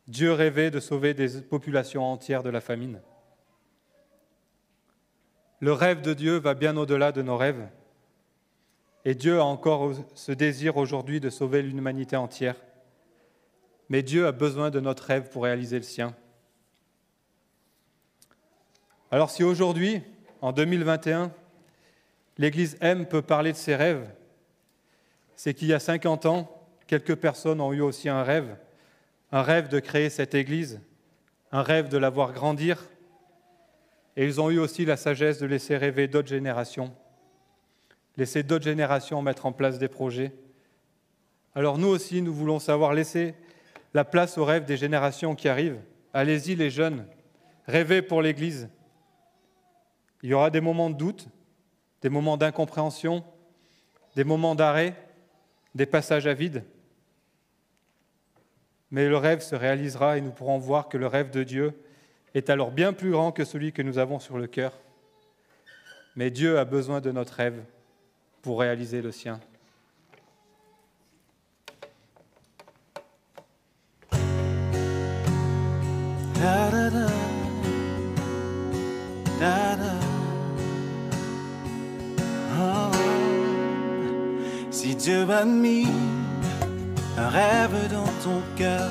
Dieu 0.09 0.33
rêvait 0.33 0.71
de 0.71 0.81
sauver 0.81 1.15
des 1.15 1.41
populations 1.41 2.05
entières 2.05 2.43
de 2.43 2.51
la 2.51 2.61
famine. 2.61 3.01
Le 5.61 5.73
rêve 5.73 6.03
de 6.03 6.15
Dieu 6.15 6.37
va 6.37 6.55
bien 6.55 6.77
au-delà 6.77 7.13
de 7.13 7.23
nos 7.23 7.37
rêves. 7.37 7.69
Et 9.05 9.15
Dieu 9.15 9.41
a 9.41 9.45
encore 9.45 9.93
ce 10.15 10.33
désir 10.33 10.77
aujourd'hui 10.77 11.21
de 11.21 11.31
sauver 11.31 11.63
l'humanité 11.63 12.17
entière. 12.17 12.57
Mais 13.89 14.03
Dieu 14.03 14.27
a 14.27 14.33
besoin 14.33 14.71
de 14.71 14.81
notre 14.81 15.05
rêve 15.05 15.31
pour 15.31 15.45
réaliser 15.45 15.77
le 15.77 15.83
sien. 15.83 16.15
Alors 19.11 19.31
si 19.31 19.43
aujourd'hui, 19.43 20.03
en 20.41 20.53
2021, 20.53 21.33
l'Église 22.39 22.77
M 22.81 23.07
peut 23.07 23.23
parler 23.23 23.53
de 23.53 23.57
ses 23.57 23.75
rêves, 23.75 24.09
c'est 25.35 25.55
qu'il 25.55 25.69
y 25.69 25.75
a 25.75 25.81
50 25.81 26.27
ans, 26.27 26.67
quelques 26.87 27.17
personnes 27.17 27.61
ont 27.61 27.73
eu 27.73 27.81
aussi 27.81 28.09
un 28.09 28.23
rêve, 28.23 28.57
un 29.33 29.43
rêve 29.43 29.69
de 29.69 29.81
créer 29.81 30.11
cette 30.11 30.35
Église, 30.35 30.81
un 31.53 31.63
rêve 31.63 31.89
de 31.89 31.99
la 31.99 32.11
voir 32.11 32.33
grandir, 32.33 32.89
et 34.17 34.25
ils 34.25 34.41
ont 34.41 34.51
eu 34.51 34.59
aussi 34.59 34.85
la 34.85 34.97
sagesse 34.97 35.39
de 35.39 35.47
laisser 35.47 35.77
rêver 35.77 36.09
d'autres 36.09 36.29
générations, 36.29 36.93
laisser 38.17 38.43
d'autres 38.43 38.65
générations 38.65 39.23
mettre 39.23 39.47
en 39.47 39.53
place 39.53 39.79
des 39.79 39.89
projets. 39.89 40.33
Alors 41.55 41.79
nous 41.79 41.89
aussi, 41.89 42.23
nous 42.23 42.35
voulons 42.35 42.59
savoir 42.59 42.95
laisser 42.95 43.35
la 43.95 44.05
place 44.05 44.39
aux 44.39 44.45
rêves 44.45 44.65
des 44.65 44.77
générations 44.77 45.35
qui 45.35 45.49
arrivent. 45.49 45.81
Allez-y 46.13 46.57
les 46.57 46.71
jeunes, 46.71 47.07
rêvez 47.67 48.03
pour 48.03 48.23
l'Église. 48.23 48.69
Il 50.23 50.31
y 50.31 50.35
aura 50.35 50.51
des 50.51 50.61
moments 50.61 50.91
de 50.91 50.97
doute, 50.97 51.29
des 52.03 52.09
moments 52.09 52.37
d'incompréhension, 52.37 53.25
des 54.17 54.25
moments 54.25 54.55
d'arrêt, 54.55 54.95
des 55.75 55.87
passages 55.87 56.27
à 56.27 56.35
vide. 56.35 56.65
Mais 58.91 59.09
le 59.09 59.17
rêve 59.17 59.41
se 59.41 59.55
réalisera 59.55 60.19
et 60.19 60.21
nous 60.21 60.31
pourrons 60.31 60.59
voir 60.59 60.89
que 60.89 60.97
le 60.97 61.07
rêve 61.07 61.31
de 61.31 61.45
Dieu 61.45 61.81
est 62.35 62.51
alors 62.51 62.71
bien 62.71 62.93
plus 62.93 63.11
grand 63.11 63.33
que 63.33 63.45
celui 63.45 63.73
que 63.73 63.83
nous 63.83 63.99
avons 63.99 64.19
sur 64.19 64.39
le 64.39 64.47
cœur. 64.47 64.73
Mais 66.17 66.31
Dieu 66.31 66.59
a 66.59 66.65
besoin 66.65 67.01
de 67.01 67.13
notre 67.13 67.35
rêve 67.35 67.63
pour 68.43 68.61
réaliser 68.61 69.03
le 69.03 69.13
sien. 69.13 69.41
A 85.11 85.45
mis 85.47 85.87
un 87.17 87.29
rêve 87.29 87.91
dans 87.91 88.13
ton 88.23 88.43
cœur, 88.57 88.91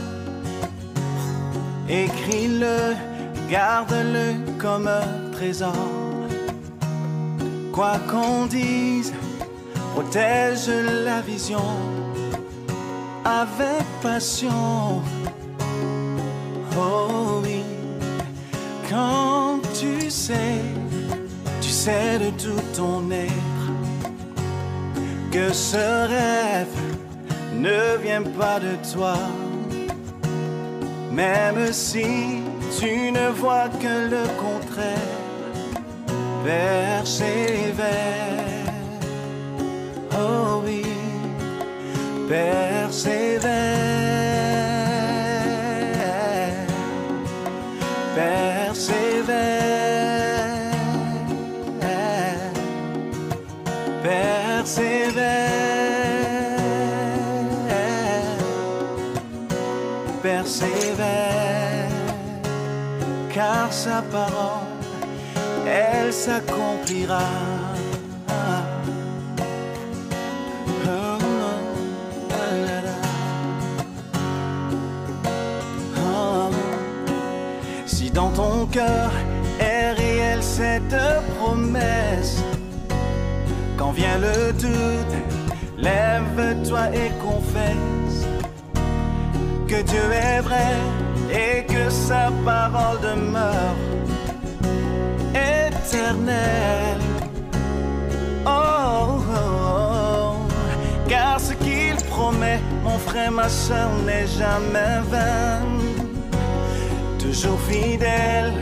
écris-le 1.88 2.96
garde-le 3.48 4.34
comme 4.58 4.88
un 4.88 5.32
trésor. 5.32 5.76
Quoi 7.72 8.00
qu'on 8.10 8.48
dise, 8.48 9.14
protège 9.94 10.70
la 11.06 11.22
vision. 11.22 11.70
Avec 13.24 13.86
passion. 14.02 15.04
Oh 16.76 17.42
oui, 17.44 17.62
quand 18.90 19.60
tu 19.80 20.10
sais, 20.10 20.64
tu 21.62 21.70
sais 21.70 22.18
de 22.18 22.32
tout 22.32 22.64
ton 22.76 23.12
être 23.12 23.57
que 25.38 25.54
ce 25.54 25.88
rêve 26.16 26.78
ne 27.54 27.98
vient 28.04 28.28
pas 28.42 28.60
de 28.60 28.74
toi. 28.92 29.18
Même 31.12 31.72
si 31.72 32.42
tu 32.80 33.12
ne 33.12 33.30
vois 33.42 33.70
que 33.84 33.96
le 34.14 34.24
contraire, 34.46 35.22
persévère. 36.44 37.86
Oh 40.12 40.64
oui, 40.66 40.84
persévère. 42.28 43.48
Persévère. 48.16 49.17
Persévère. 54.28 55.48
Persévère. 60.22 61.90
Car 63.34 63.72
sa 63.72 64.02
parole, 64.02 64.68
elle 65.66 66.12
s'accomplira. 66.12 67.30
Si 77.86 78.12
dans 78.12 78.32
ton 78.32 78.66
cœur 78.68 79.12
est 79.60 79.92
réelle 79.92 80.44
cette 80.44 80.96
vient 83.98 84.20
le 84.20 84.54
doute, 84.54 85.16
lève-toi 85.78 86.84
et 86.94 87.12
confesse 87.20 88.20
que 89.68 89.82
Dieu 89.82 90.08
est 90.12 90.42
vrai 90.42 90.74
et 91.32 91.66
que 91.66 91.90
sa 91.90 92.32
parole 92.46 93.00
demeure 93.02 93.78
éternelle. 95.34 97.06
Oh, 98.46 99.20
oh, 99.30 99.36
oh. 99.36 100.36
car 101.10 101.40
ce 101.40 101.54
qu'il 101.54 101.96
promet, 102.10 102.60
mon 102.84 103.00
frère, 103.00 103.32
ma 103.32 103.50
soeur, 103.50 103.90
n'est 104.06 104.28
jamais 104.28 105.02
vain 105.12 105.66
toujours 107.20 107.60
fidèle 107.62 108.54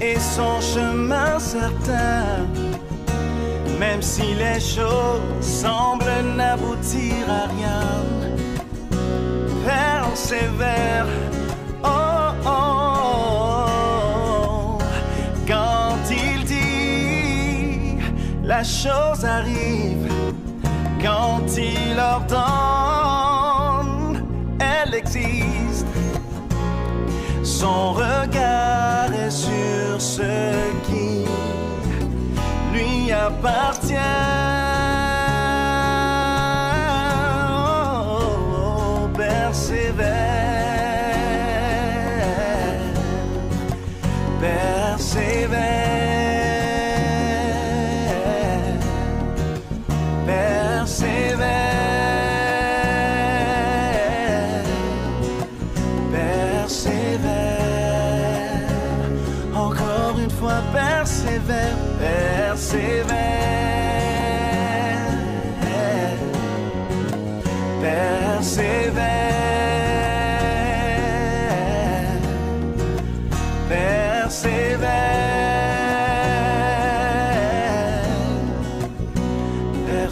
et 0.00 0.18
son 0.18 0.60
chemin 0.60 1.38
certain. 1.38 2.65
Même 3.78 4.00
si 4.00 4.34
les 4.34 4.58
choses 4.58 5.20
semblent 5.40 6.34
n'aboutir 6.34 7.28
à 7.28 7.46
rien, 7.48 7.82
persévère. 9.64 11.06
Oh, 11.84 11.88
oh, 12.46 13.68
oh. 13.68 14.78
Quand 15.46 15.98
il 16.10 16.44
dit, 16.44 17.98
la 18.42 18.64
chose 18.64 19.24
arrive. 19.24 20.10
Quand 21.02 21.46
il 21.58 21.98
ordonne, 21.98 23.36
elle 24.58 24.94
existe. 24.94 25.86
Son 27.42 27.92
regard 27.92 29.12
est 29.12 29.30
sur 29.30 30.00
ce 30.00 30.22
qui 33.26 33.32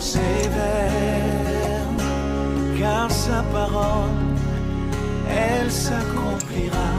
persévère, 0.05 1.87
car 2.79 3.11
sa 3.11 3.43
parole, 3.45 4.11
elle 5.31 5.71
s'accomplira. 5.71 6.91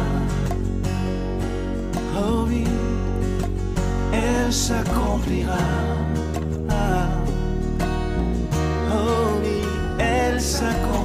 Oh 2.18 2.46
oui, 2.48 2.64
elle 4.12 4.52
s'accomplira. 4.52 5.66
Ah. 6.70 7.08
Oh 8.92 9.40
oui, 9.44 9.62
elle 10.00 10.42
s'accomplira. 10.42 11.05